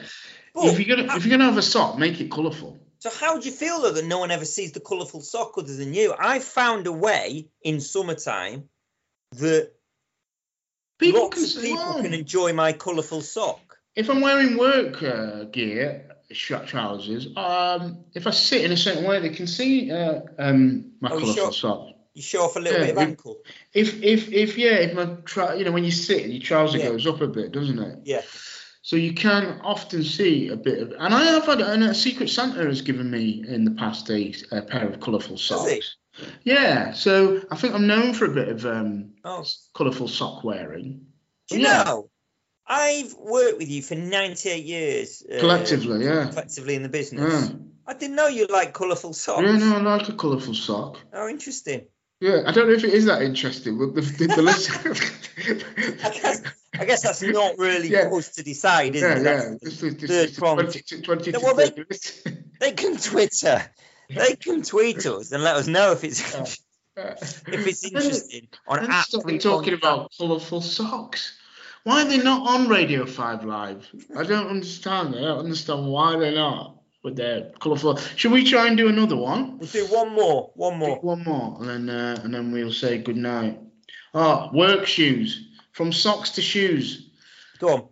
If 0.55 0.79
you're 0.79 0.95
gonna 0.95 1.15
if 1.15 1.25
you're 1.25 1.31
gonna 1.35 1.49
have 1.49 1.57
a 1.57 1.63
sock, 1.63 1.97
make 1.97 2.21
it 2.21 2.29
colourful. 2.29 2.77
So 2.99 3.09
how 3.09 3.39
do 3.39 3.45
you 3.47 3.53
feel 3.53 3.81
though 3.81 3.91
that 3.93 4.05
no 4.05 4.19
one 4.19 4.29
ever 4.31 4.45
sees 4.45 4.73
the 4.73 4.79
colourful 4.81 5.21
sock 5.21 5.57
other 5.57 5.73
than 5.75 5.93
you? 5.93 6.13
I 6.17 6.39
found 6.39 6.85
a 6.85 6.91
way 6.91 7.47
in 7.63 7.79
summertime 7.79 8.69
that 9.37 9.71
People 10.97 11.21
lots 11.21 11.53
can 11.53 11.57
of 11.57 11.63
people 11.63 11.85
"Oh, 11.97 12.01
can 12.01 12.13
enjoy 12.13 12.51
my 12.51 12.73
colourful 12.73 13.21
sock. 13.21 13.77
if 13.95 14.09
I'm 14.09 14.19
wearing 14.19 14.57
work 14.57 15.01
uh, 15.01 15.45
gear, 15.45 16.09
trousers, 16.33 17.27
um, 17.37 18.03
if 18.13 18.27
I 18.27 18.31
sit 18.31 18.65
in 18.65 18.73
a 18.73 18.77
certain 18.77 19.05
way, 19.05 19.21
they 19.21 19.29
can 19.29 19.47
see 19.47 19.89
uh, 19.91 20.19
um, 20.37 20.91
my 20.99 21.09
Oh, 21.09 21.19
colourful 21.19 21.33
sure? 21.35 21.51
sock. 21.53 21.87
You 22.15 22.21
show 22.21 22.43
off 22.43 22.57
a 22.57 22.59
little 22.59 22.79
Yeah, 22.79 22.85
bit 22.87 22.97
of 22.97 23.01
if- 23.01 23.07
ankle. 23.07 23.37
If 23.73 24.03
if 24.03 24.29
if 24.33 24.57
yeah, 24.57 24.75
if 24.75 24.93
my 24.93 25.05
tra- 25.23 25.57
you 25.57 25.63
know 25.63 25.71
when 25.71 25.85
you 25.85 25.91
sit, 25.91 26.25
your 26.25 26.41
trouser 26.41 26.79
Yeah. 26.79 26.89
goes 26.89 27.07
up 27.07 27.21
a 27.21 27.27
bit, 27.27 27.53
doesn't 27.53 27.79
it? 27.79 27.99
Yeah. 28.03 28.23
So 28.81 28.95
you 28.95 29.13
can 29.13 29.59
often 29.61 30.03
see 30.03 30.47
a 30.49 30.55
bit 30.55 30.79
of, 30.79 30.91
and 30.97 31.13
I 31.13 31.23
have 31.25 31.45
had, 31.45 31.61
and 31.61 31.83
a 31.83 31.93
Secret 31.93 32.29
Santa 32.29 32.63
has 32.65 32.81
given 32.81 33.11
me 33.11 33.43
in 33.47 33.65
the 33.65 33.71
past 33.71 34.09
a, 34.09 34.33
a 34.51 34.61
pair 34.61 34.87
of 34.87 34.99
colourful 34.99 35.37
socks. 35.37 35.97
Yeah, 36.43 36.93
so 36.93 37.41
I 37.51 37.55
think 37.55 37.73
I'm 37.73 37.87
known 37.87 38.13
for 38.13 38.25
a 38.25 38.29
bit 38.33 38.47
of 38.49 38.65
um, 38.65 39.11
Oh, 39.23 39.45
colourful 39.73 40.07
sock 40.07 40.43
wearing. 40.43 41.05
do 41.49 41.57
you 41.59 41.65
Yeah. 41.65 41.83
know? 41.83 42.09
I've 42.67 43.13
worked 43.15 43.57
with 43.57 43.67
you 43.69 43.81
for 43.81 43.95
98 43.95 44.63
years. 44.63 45.23
uh, 45.29 45.39
Collectively, 45.39 46.05
yeah. 46.05 46.27
Collectively 46.29 46.75
in 46.75 46.83
the 46.83 46.89
business. 46.89 47.49
Yeah. 47.49 47.55
I 47.87 47.93
didn't 47.95 48.15
know 48.15 48.27
you 48.27 48.45
like 48.47 48.73
colourful 48.73 49.13
socks. 49.13 49.41
yeah, 49.43 49.57
no, 49.57 49.77
I 49.77 49.81
like 49.97 50.07
a 50.09 50.13
colourful 50.13 50.53
sock. 50.53 50.99
Oh, 51.11 51.27
interesting. 51.27 51.85
Yeah, 52.21 52.43
I 52.45 52.51
don't 52.51 52.67
know 52.67 52.73
if 52.75 52.83
it 52.83 52.93
is 52.93 53.05
that 53.05 53.21
interesting. 53.23 53.77
But 53.79 53.95
the, 53.95 54.01
the, 54.01 54.27
the 54.27 54.41
I 56.03 56.09
I 56.79 56.85
guess 56.85 57.01
that's 57.03 57.21
not 57.21 57.57
really 57.57 57.89
Yeah. 57.89 58.09
for 58.09 58.19
us 58.19 58.29
to 58.35 58.43
decide, 58.43 58.95
is 58.95 59.01
yeah, 59.01 59.11
it? 59.13 59.17
yeah. 59.17 59.23
That's- 59.23 59.57
This 59.61 59.83
is- 59.83 59.95
this 59.97 60.09
third 60.09 60.29
is 60.29 60.37
prong. 60.39 60.57
20 60.57 61.01
20 61.01 61.31
Well, 61.43 61.55
they- 61.55 61.71
They 62.59 62.71
can 62.73 62.97
Twitter. 62.97 63.63
They 64.09 64.35
can 64.35 64.63
tweet 64.63 65.05
us 65.05 65.31
and 65.31 65.43
let 65.43 65.55
us 65.55 65.67
know 65.67 65.91
if 65.93 66.03
it's 66.03 66.33
Yeah. 66.97 67.15
if 67.17 67.67
it's 67.67 67.83
interesting 67.91 68.47
on 68.67 68.79
And 68.79 68.93
stop 69.05 69.23
talking 69.39 69.73
about 69.73 70.11
colourful 70.17 70.61
socks. 70.61 71.37
Why 71.83 72.01
are 72.01 72.05
they 72.05 72.17
not 72.17 72.47
on 72.49 72.67
Radio 72.67 73.05
5 73.05 73.45
Live? 73.45 73.87
I 74.17 74.23
don't 74.23 74.47
understand. 74.47 75.15
I 75.15 75.21
don't 75.21 75.39
understand 75.39 75.87
why 75.87 76.17
they're 76.19 76.33
not 76.33 76.75
with 77.03 77.15
their 77.15 77.51
colourful. 77.59 77.97
Should 78.17 78.33
we 78.33 78.43
try 78.43 78.67
and 78.67 78.75
do 78.75 78.89
another 78.89 79.15
one? 79.15 79.57
We'll 79.59 79.69
do 79.69 79.85
one 79.85 80.11
more. 80.13 80.51
One 80.55 80.77
more. 80.77 80.97
One 80.99 81.23
more, 81.23 81.57
and 81.61 81.87
then 81.87 81.89
uh, 81.89 82.19
and 82.21 82.33
then 82.33 82.51
we'll 82.51 82.73
say 82.73 82.97
good 82.97 83.15
night. 83.15 83.59
Oh, 84.13 84.49
work 84.53 84.85
shoes. 84.87 85.48
From 85.71 85.93
socks 85.93 86.31
to 86.31 86.41
shoes. 86.41 87.11
Go 87.59 87.73
on. 87.73 87.87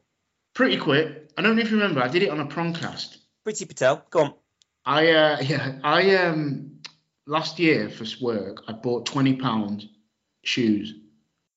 Pretty 0.54 0.78
quick. 0.78 1.30
I 1.38 1.42
don't 1.42 1.56
know 1.56 1.62
if 1.62 1.70
you 1.70 1.78
remember, 1.78 2.02
I 2.02 2.08
did 2.08 2.24
it 2.24 2.30
on 2.30 2.40
a 2.40 2.46
prongcast. 2.46 3.18
Pretty 3.44 3.66
Patel. 3.66 4.04
Go 4.10 4.20
on. 4.22 4.34
I 4.86 5.12
uh 5.12 5.40
yeah, 5.42 5.80
I 5.84 6.16
um 6.16 6.80
last 7.28 7.60
year 7.60 7.90
for 7.90 8.06
work 8.22 8.64
I 8.68 8.72
bought 8.72 9.06
twenty 9.06 9.36
pound 9.36 9.88
shoes. 10.44 10.96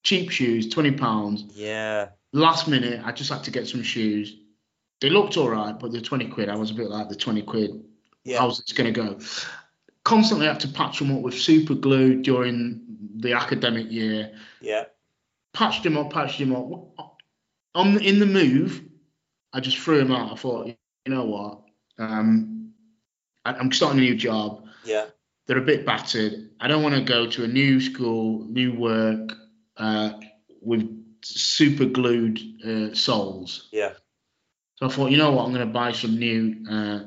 Cheap 0.02 0.30
shoes, 0.30 0.68
twenty 0.68 0.92
pounds. 0.92 1.44
Yeah. 1.54 2.11
Last 2.33 2.68
minute 2.68 3.00
I 3.04 3.12
just 3.12 3.30
had 3.30 3.44
to 3.44 3.50
get 3.50 3.66
some 3.66 3.83
shoes. 3.83 4.37
They 5.00 5.09
looked 5.09 5.37
alright, 5.37 5.78
but 5.78 5.92
they're 5.92 6.00
twenty 6.00 6.28
quid. 6.28 6.48
I 6.48 6.56
was 6.56 6.70
a 6.70 6.74
bit 6.74 6.90
like 6.90 7.09
the 7.09 7.16
twenty 7.16 7.42
quid. 7.42 7.83
Yeah. 8.24 8.38
How's 8.40 8.59
this 8.59 8.72
gonna 8.72 8.92
go? 8.92 9.18
Constantly 10.04 10.46
have 10.46 10.59
to 10.59 10.68
patch 10.68 10.98
them 10.98 11.14
up 11.14 11.22
with 11.22 11.35
super 11.35 11.74
glue 11.74 12.22
during 12.22 12.83
the 13.16 13.33
academic 13.33 13.90
year. 13.90 14.33
Yeah. 14.61 14.85
Patched 15.52 15.84
him 15.84 15.96
up, 15.96 16.12
patched 16.12 16.40
him 16.40 16.54
up. 16.54 17.16
On 17.74 17.94
the, 17.94 18.00
in 18.00 18.18
the 18.18 18.26
move, 18.26 18.82
I 19.52 19.60
just 19.60 19.78
threw 19.78 19.98
him 19.98 20.12
out. 20.12 20.32
I 20.32 20.36
thought, 20.36 20.66
you 20.66 20.76
know 21.06 21.24
what? 21.24 21.62
Um, 21.98 22.72
I, 23.44 23.52
I'm 23.52 23.72
starting 23.72 23.98
a 23.98 24.02
new 24.02 24.14
job. 24.14 24.64
Yeah. 24.84 25.06
They're 25.46 25.58
a 25.58 25.62
bit 25.62 25.84
battered. 25.84 26.50
I 26.60 26.68
don't 26.68 26.82
want 26.82 26.94
to 26.94 27.00
go 27.02 27.26
to 27.26 27.44
a 27.44 27.48
new 27.48 27.80
school, 27.80 28.44
new 28.48 28.72
work 28.72 29.32
uh, 29.76 30.12
with 30.60 30.88
super 31.22 31.86
glued 31.86 32.40
uh, 32.64 32.94
soles. 32.94 33.68
Yeah. 33.72 33.94
So 34.76 34.86
I 34.86 34.88
thought, 34.88 35.10
you 35.10 35.18
know 35.18 35.32
what? 35.32 35.44
I'm 35.44 35.52
going 35.52 35.66
to 35.66 35.72
buy 35.72 35.92
some 35.92 36.18
new 36.18 36.64
uh, 36.70 37.00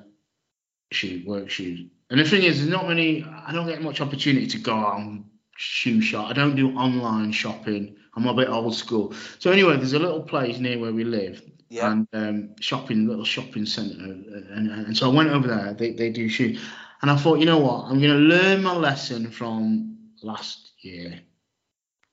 shoe 0.92 1.24
work 1.26 1.50
shoes. 1.50 1.90
And 2.10 2.20
the 2.20 2.26
thing 2.26 2.44
is, 2.44 2.58
there's 2.58 2.70
not 2.70 2.88
many. 2.88 3.24
I 3.24 3.52
don't 3.54 3.68
get 3.68 3.82
much 3.82 4.02
opportunity 4.02 4.48
to 4.48 4.58
go 4.60 4.76
out 4.76 5.00
and 5.00 5.26
shoe 5.58 6.02
shop. 6.02 6.30
I 6.30 6.34
don't 6.34 6.56
do 6.56 6.76
online 6.76 7.32
shopping. 7.32 7.96
I'm 8.16 8.28
a 8.28 8.34
bit 8.34 8.50
old 8.50 8.76
school. 8.76 9.14
So 9.40 9.52
anyway, 9.52 9.76
there's 9.78 9.94
a 9.94 10.00
little 10.00 10.22
place 10.22 10.60
near 10.60 10.78
where 10.80 10.94
we 10.94 11.04
live, 11.04 11.42
Yeah. 11.70 11.92
and 11.92 12.08
um, 12.14 12.56
shopping 12.60 13.08
little 13.08 13.26
shopping 13.26 13.66
centre, 13.66 14.04
and, 14.04 14.70
and 14.70 14.96
so 14.98 15.10
I 15.10 15.14
went 15.14 15.30
over 15.30 15.48
there. 15.48 15.74
They 15.74 15.92
they 15.94 16.12
do 16.12 16.30
shoes, 16.30 16.62
and 17.02 17.10
I 17.10 17.16
thought, 17.18 17.40
you 17.40 17.46
know 17.46 17.60
what? 17.60 17.86
I'm 17.86 18.00
going 18.00 18.14
to 18.14 18.36
learn 18.36 18.64
my 18.64 18.76
lesson 18.76 19.32
from 19.32 19.98
last 20.22 20.72
year. 20.82 21.20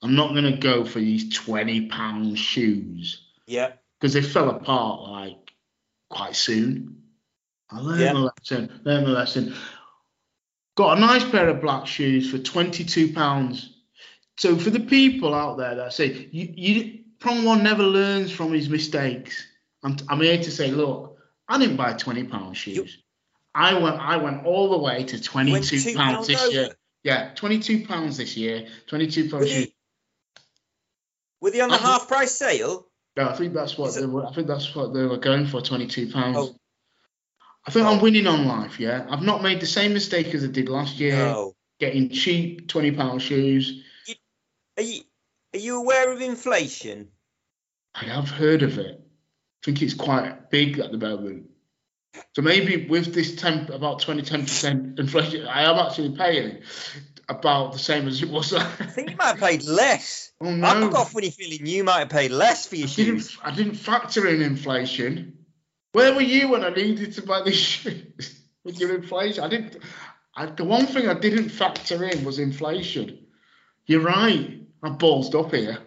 I'm 0.02 0.14
not 0.14 0.30
going 0.30 0.44
to 0.50 0.56
go 0.56 0.84
for 0.84 1.00
these 1.00 1.34
twenty 1.34 1.86
pound 1.88 2.38
shoes 2.38 3.26
Yeah. 3.46 3.72
because 3.98 4.14
they 4.14 4.22
fell 4.22 4.48
apart 4.48 5.02
like 5.02 5.52
quite 6.08 6.34
soon. 6.34 7.02
I 7.70 7.80
learned 7.80 8.00
Yeah. 8.00 8.12
my 8.14 8.20
lesson. 8.20 8.80
Learned 8.84 9.06
my 9.06 9.12
lesson. 9.12 9.54
Got 10.76 10.96
a 10.96 11.00
nice 11.00 11.24
pair 11.28 11.48
of 11.50 11.60
black 11.60 11.86
shoes 11.86 12.30
for 12.30 12.38
twenty 12.38 12.84
two 12.84 13.12
pounds. 13.12 13.76
So 14.40 14.56
for 14.56 14.70
the 14.70 14.80
people 14.80 15.34
out 15.34 15.58
there 15.58 15.74
that 15.74 15.92
say 15.92 16.26
you, 16.32 16.54
you 16.56 16.98
prong 17.18 17.44
one 17.44 17.62
never 17.62 17.82
learns 17.82 18.32
from 18.32 18.54
his 18.54 18.70
mistakes, 18.70 19.44
I'm, 19.82 19.98
I'm 20.08 20.18
here 20.22 20.38
to 20.42 20.50
say, 20.50 20.70
look, 20.70 21.18
I 21.46 21.58
didn't 21.58 21.76
buy 21.76 21.92
twenty 21.92 22.24
pound 22.24 22.56
shoes. 22.56 23.02
I 23.54 23.74
went 23.78 23.96
I 24.00 24.16
went 24.16 24.46
all 24.46 24.70
the 24.70 24.78
way 24.78 25.04
to 25.04 25.20
twenty 25.20 25.52
Went 25.52 25.66
two 25.66 25.94
pounds 25.94 26.26
this 26.26 26.40
over. 26.42 26.52
year. 26.52 26.68
Yeah, 27.02 27.32
twenty 27.34 27.58
two 27.58 27.84
pounds 27.86 28.16
this 28.16 28.34
year. 28.34 28.66
Twenty 28.86 29.08
two 29.08 29.28
pounds 29.28 29.42
Were 29.42 29.46
shoes. 29.46 29.66
they, 29.66 29.72
were 31.42 31.50
they 31.50 31.60
on 31.60 31.68
the 31.68 31.74
I'm- 31.74 31.84
half 31.84 32.08
price 32.08 32.32
sale? 32.34 32.86
No, 33.18 33.28
I 33.28 33.36
think 33.36 33.52
that's 33.52 33.76
what 33.76 33.88
Is 33.88 33.96
they 33.96 34.06
were. 34.06 34.24
I 34.24 34.32
think 34.32 34.46
that's 34.46 34.74
what 34.74 34.94
they 34.94 35.02
were 35.04 35.18
going 35.18 35.48
for. 35.48 35.60
Twenty 35.60 35.86
two 35.86 36.10
pounds. 36.10 36.36
Oh. 36.38 36.56
I 37.66 37.72
think 37.72 37.84
Oh. 37.84 37.90
I'm 37.92 38.00
winning 38.00 38.26
on 38.26 38.46
life. 38.46 38.80
Yeah, 38.80 39.06
I've 39.10 39.20
not 39.20 39.42
made 39.42 39.60
the 39.60 39.66
same 39.66 39.92
mistake 39.92 40.28
as 40.34 40.44
I 40.44 40.46
did 40.46 40.70
last 40.70 40.98
year. 40.98 41.16
No. 41.16 41.54
Getting 41.78 42.08
cheap 42.08 42.68
twenty 42.68 42.90
pound 42.92 43.20
shoes. 43.20 43.84
Are 44.80 44.82
you 44.82 45.02
are 45.54 45.58
you 45.58 45.76
aware 45.76 46.10
of 46.10 46.22
inflation? 46.22 47.08
I 47.94 48.06
have 48.06 48.30
heard 48.30 48.62
of 48.62 48.78
it. 48.78 48.98
I 48.98 49.60
think 49.62 49.82
it's 49.82 49.92
quite 49.92 50.48
big 50.48 50.78
at 50.78 50.90
the 50.90 50.96
moment. 50.96 51.50
So 52.34 52.40
maybe 52.40 52.86
with 52.86 53.12
this 53.12 53.36
temp 53.36 53.68
about 53.68 54.00
20 54.00 54.22
10 54.22 54.42
percent 54.44 54.98
inflation, 54.98 55.46
I 55.46 55.70
am 55.70 55.76
actually 55.76 56.16
paying 56.16 56.62
about 57.28 57.74
the 57.74 57.78
same 57.78 58.08
as 58.08 58.22
it 58.22 58.30
was. 58.30 58.54
I 58.54 58.64
think 58.64 59.10
you 59.10 59.16
might 59.16 59.26
have 59.26 59.38
paid 59.38 59.64
less. 59.64 60.32
oh 60.40 60.50
no! 60.50 60.66
I've 60.66 60.90
got 60.90 61.08
a 61.08 61.10
funny 61.10 61.30
feeling 61.30 61.66
you 61.66 61.84
might 61.84 61.98
have 61.98 62.08
paid 62.08 62.30
less 62.30 62.66
for 62.66 62.76
your 62.76 62.88
I 62.88 62.92
didn't. 62.92 63.18
shoes. 63.18 63.38
I 63.44 63.50
didn't 63.54 63.74
factor 63.74 64.26
in 64.28 64.40
inflation. 64.40 65.44
Where 65.92 66.14
were 66.14 66.22
you 66.22 66.48
when 66.48 66.64
I 66.64 66.70
needed 66.70 67.12
to 67.16 67.22
buy 67.22 67.42
these 67.42 67.56
shoes 67.56 68.40
with 68.64 68.80
your 68.80 68.94
inflation? 68.94 69.44
I 69.44 69.48
didn't. 69.48 69.76
I, 70.34 70.46
the 70.46 70.64
one 70.64 70.86
thing 70.86 71.06
I 71.06 71.20
didn't 71.20 71.50
factor 71.50 72.02
in 72.02 72.24
was 72.24 72.38
inflation. 72.38 73.26
You're 73.84 74.00
right. 74.00 74.59
I 74.82 74.88
ballsed 74.90 75.34
up 75.38 75.52
here. 75.54 75.78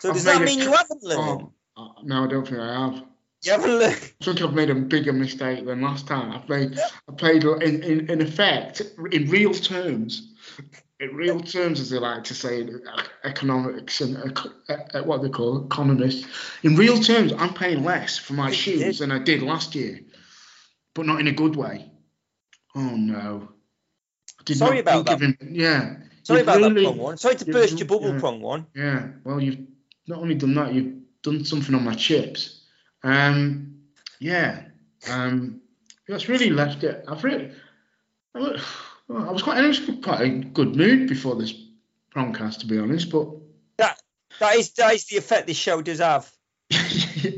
So 0.00 0.10
I've 0.10 0.14
does 0.14 0.24
that 0.24 0.40
made 0.40 0.42
a 0.42 0.46
mean 0.46 0.58
you 0.60 0.72
haven't 0.72 1.02
learned? 1.02 1.48
Oh, 1.76 1.82
uh, 1.98 2.02
no, 2.04 2.24
I 2.24 2.26
don't 2.28 2.46
think 2.46 2.60
I 2.60 2.72
have. 2.86 3.04
You 3.42 3.52
haven't 3.52 3.78
learned. 3.78 4.12
I 4.20 4.24
think 4.24 4.42
I've 4.42 4.52
made 4.54 4.70
a 4.70 4.74
bigger 4.74 5.12
mistake 5.12 5.64
than 5.64 5.80
last 5.80 6.06
time. 6.06 6.32
I 6.32 6.38
played. 6.38 6.78
I 7.08 7.12
played 7.12 7.44
in, 7.44 7.82
in, 7.82 8.10
in 8.10 8.20
effect 8.20 8.82
in 9.12 9.28
real 9.30 9.54
terms. 9.54 10.34
In 11.00 11.14
real 11.14 11.40
terms, 11.40 11.78
as 11.78 11.90
they 11.90 11.98
like 11.98 12.24
to 12.24 12.34
say 12.34 12.62
in 12.62 12.82
economics 13.22 14.00
and 14.00 14.16
uh, 14.68 15.02
what 15.04 15.22
they 15.22 15.28
call 15.28 15.64
economists. 15.64 16.26
In 16.64 16.74
real 16.74 16.98
terms, 16.98 17.32
I'm 17.38 17.54
paying 17.54 17.84
less 17.84 18.18
for 18.18 18.32
my 18.32 18.50
shoes 18.50 18.98
than 18.98 19.12
I 19.12 19.20
did 19.20 19.42
last 19.42 19.76
year, 19.76 20.00
but 20.94 21.06
not 21.06 21.20
in 21.20 21.28
a 21.28 21.32
good 21.32 21.54
way. 21.54 21.92
Oh 22.74 22.96
no! 22.96 23.48
Sorry 24.52 24.80
about 24.80 25.06
that. 25.06 25.20
him- 25.20 25.38
Yeah. 25.52 25.96
Sorry 26.28 26.42
about 26.42 26.58
really- 26.58 26.84
that 26.84 26.90
prong 26.90 26.98
one. 26.98 27.16
Sorry 27.16 27.36
to 27.36 27.44
burst 27.46 27.78
your 27.78 27.88
bubble 27.88 28.12
yeah. 28.12 28.20
prong 28.20 28.42
one. 28.42 28.66
Yeah, 28.74 29.08
well, 29.24 29.40
you've 29.40 29.60
not 30.06 30.18
only 30.18 30.34
done 30.34 30.54
that, 30.56 30.74
you've 30.74 30.92
done 31.22 31.42
something 31.42 31.74
on 31.74 31.84
my 31.84 31.94
chips. 31.94 32.60
Um, 33.02 33.78
yeah, 34.20 34.64
um, 35.08 35.62
that's 36.06 36.28
really 36.28 36.50
left 36.50 36.84
it. 36.84 37.02
I've 37.08 37.24
really, 37.24 37.50
I 38.34 38.40
was, 38.40 38.62
well, 39.08 39.26
I 39.26 39.32
was 39.32 39.42
quite, 39.42 39.56
I 39.56 39.66
was 39.66 39.80
quite 40.02 40.20
a 40.20 40.28
good 40.28 40.76
mood 40.76 41.08
before 41.08 41.34
this 41.34 41.54
prongcast, 42.14 42.58
to 42.58 42.66
be 42.66 42.78
honest. 42.78 43.08
But 43.08 43.28
That 43.78 43.98
that 44.38 44.56
is 44.56 44.72
that 44.72 44.94
is 44.94 45.06
the 45.06 45.16
effect 45.16 45.46
this 45.46 45.56
show 45.56 45.80
does 45.80 46.00
have. 46.00 46.30
yeah, 46.70 47.30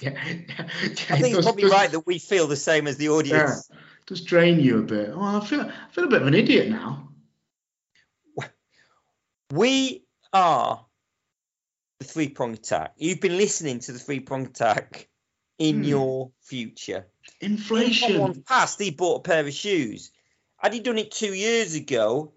yeah, 0.00 0.14
I 0.60 1.18
think 1.18 1.36
it's 1.36 1.44
probably 1.44 1.64
right 1.64 1.90
that 1.90 2.06
we 2.06 2.20
feel 2.20 2.46
the 2.46 2.54
same 2.54 2.86
as 2.86 2.96
the 2.96 3.08
audience. 3.08 3.68
Yeah, 3.68 3.76
does 4.06 4.20
drain 4.20 4.60
you 4.60 4.78
a 4.78 4.82
bit. 4.82 5.10
Oh, 5.12 5.20
I 5.20 5.44
feel, 5.44 5.62
I 5.62 5.72
feel 5.90 6.04
a 6.04 6.08
bit 6.08 6.22
of 6.22 6.28
an 6.28 6.34
idiot 6.34 6.68
now. 6.68 7.09
We 9.50 10.04
are 10.32 10.86
the 11.98 12.04
three 12.04 12.28
prong 12.28 12.54
attack. 12.54 12.94
You've 12.96 13.20
been 13.20 13.36
listening 13.36 13.80
to 13.80 13.92
the 13.92 13.98
three 13.98 14.20
prong 14.20 14.46
attack 14.46 15.08
in 15.58 15.78
Hmm. 15.78 15.84
your 15.84 16.30
future. 16.42 17.06
In 17.40 17.52
Inflation. 17.52 18.12
someone's 18.12 18.38
past, 18.38 18.80
he 18.80 18.90
bought 18.90 19.18
a 19.18 19.22
pair 19.22 19.46
of 19.46 19.52
shoes. 19.52 20.12
Had 20.56 20.72
he 20.72 20.80
done 20.80 20.98
it 20.98 21.10
two 21.10 21.34
years 21.34 21.74
ago, 21.74 22.32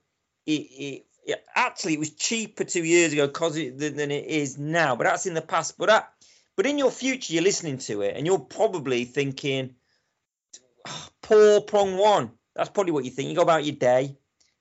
it, 0.45 0.52
it, 0.52 1.06
it 1.26 1.45
actually 1.56 1.93
it 1.93 1.99
was 1.99 2.12
cheaper 2.15 2.63
two 2.63 2.84
years 2.84 3.13
ago 3.13 3.28
cause 3.28 3.58
it, 3.58 3.78
than, 3.78 4.12
it 4.12 4.26
is 4.26 4.58
now. 4.58 4.95
But 4.95 5.06
that's 5.06 5.26
in 5.26 5.34
the 5.34 5.41
past. 5.41 5.78
But 5.78 5.89
that, 5.89 6.13
but 6.56 6.65
in 6.65 6.78
your 6.78 6.91
future, 6.91 7.34
you're 7.34 7.43
listening 7.43 7.78
to 7.80 8.02
it 8.02 8.17
and 8.17 8.26
you're 8.26 8.39
probably 8.39 9.06
thinking, 9.06 9.76
"Ah, 10.88 11.10
poor 11.21 11.62
prong 11.62 11.97
one. 11.97 12.32
That's 12.56 12.69
probably 12.69 12.91
what 12.93 13.06
you 13.06 13.12
think. 13.12 13.30
You 13.30 13.36
go 13.36 13.41
about 13.41 13.65
your 13.65 13.76
day, 13.76 14.17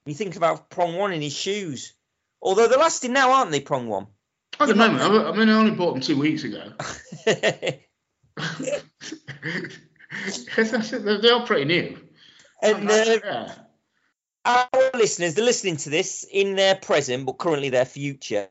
you 0.06 0.14
think 0.14 0.36
about 0.36 0.70
prong 0.70 0.96
one 0.96 1.12
in 1.12 1.22
his 1.22 1.34
shoes. 1.34 1.94
Although 2.42 2.68
they're 2.68 2.78
lasting 2.78 3.12
now, 3.12 3.32
aren't 3.32 3.52
they, 3.52 3.60
prong 3.60 3.88
one? 3.88 4.08
At 4.60 4.68
the 4.68 4.74
moment, 4.74 5.00
I, 5.00 5.30
I 5.30 5.36
mean, 5.36 5.48
I 5.48 5.54
only 5.54 5.70
bought 5.70 5.92
them 5.92 6.02
two 6.02 6.18
weeks 6.18 6.44
ago. 6.44 6.72
They're, 10.56 11.32
all 11.34 11.46
pretty 11.46 11.64
new. 11.64 11.98
and 12.62 12.90
uh, 12.90 13.18
yeah. 13.24 13.54
our 14.44 14.68
listeners, 14.94 15.34
they're 15.34 15.44
listening 15.44 15.76
to 15.78 15.90
this 15.90 16.26
in 16.30 16.54
their 16.56 16.74
present, 16.74 17.26
but 17.26 17.38
currently 17.38 17.70
their 17.70 17.84
future, 17.84 18.48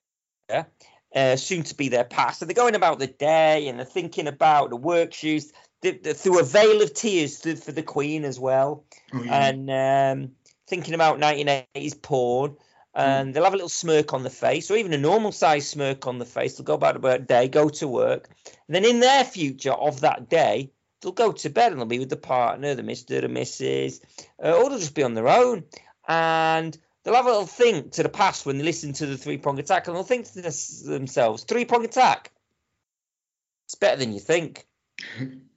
uh, 0.50 1.36
soon 1.36 1.64
to 1.64 1.76
be 1.76 1.90
their 1.90 2.04
past. 2.04 2.40
So 2.40 2.46
they're 2.46 2.56
going 2.56 2.76
about 2.76 3.00
the 3.00 3.08
day 3.08 3.68
and 3.68 3.78
they're 3.78 3.86
thinking 3.86 4.28
about 4.28 4.70
the 4.70 4.76
work 4.76 5.14
shoes 5.14 5.52
th- 5.82 6.04
th- 6.04 6.16
through 6.16 6.40
a 6.40 6.44
veil 6.44 6.82
of 6.82 6.94
tears 6.94 7.42
for 7.64 7.72
the 7.72 7.84
Queen 7.84 8.26
as 8.26 8.40
well, 8.40 8.86
Oh, 9.14 9.22
yeah. 9.24 9.48
and 9.48 9.70
um, 9.70 10.32
thinking 10.68 10.94
about 10.94 11.20
1980s 11.20 12.02
porn. 12.02 12.58
And 12.94 13.34
they'll 13.34 13.46
have 13.46 13.54
a 13.54 13.58
little 13.58 13.70
smirk 13.70 14.14
on 14.14 14.24
the 14.24 14.30
face, 14.30 14.70
or 14.70 14.76
even 14.76 14.94
a 14.94 14.98
normal 14.98 15.32
size 15.32 15.68
smirk 15.68 16.08
on 16.08 16.20
the 16.20 16.26
face. 16.26 16.58
They'll 16.58 16.66
go 16.66 16.74
about 16.74 16.96
the 16.96 17.00
work 17.00 17.26
day, 17.26 17.48
go 17.48 17.70
to 17.70 17.88
work. 17.88 18.30
And 18.68 18.76
then 18.76 18.86
in 18.86 19.00
their 19.00 19.24
future 19.24 19.72
of 19.72 20.02
that 20.02 20.30
day, 20.30 20.72
they'll 21.02 21.12
go 21.12 21.32
to 21.32 21.50
bed 21.50 21.72
and 21.72 21.80
they'll 21.80 21.88
be 21.88 22.00
with 22.00 22.10
the 22.10 22.18
partner, 22.18 22.76
the 22.76 22.84
Mr. 22.84 23.22
the 23.22 23.28
Mrs. 23.28 24.02
Uh, 24.44 24.52
or 24.52 24.70
they'll 24.70 24.80
just 24.80 24.96
be 24.96 25.04
on 25.04 25.14
their 25.14 25.30
own. 25.30 25.64
And 26.08 26.78
they'll 27.04 27.16
have 27.16 27.26
a 27.26 27.30
little 27.30 27.46
think 27.46 27.94
to 27.94 28.04
the 28.04 28.10
past 28.10 28.46
when 28.46 28.58
they 28.58 28.64
listen 28.64 28.94
to 28.94 29.06
the 29.06 29.18
three 29.18 29.38
prong 29.38 29.60
attack 29.60 29.88
and 29.88 29.96
they'll 29.96 30.04
think 30.04 30.32
to 30.34 30.42
themselves, 30.42 31.44
three 31.44 31.66
prong 31.66 31.86
attack. 31.86 32.32
It's 33.66 33.76
better 33.76 33.98
than 33.98 34.14
you 34.14 34.20
think. 34.20 34.68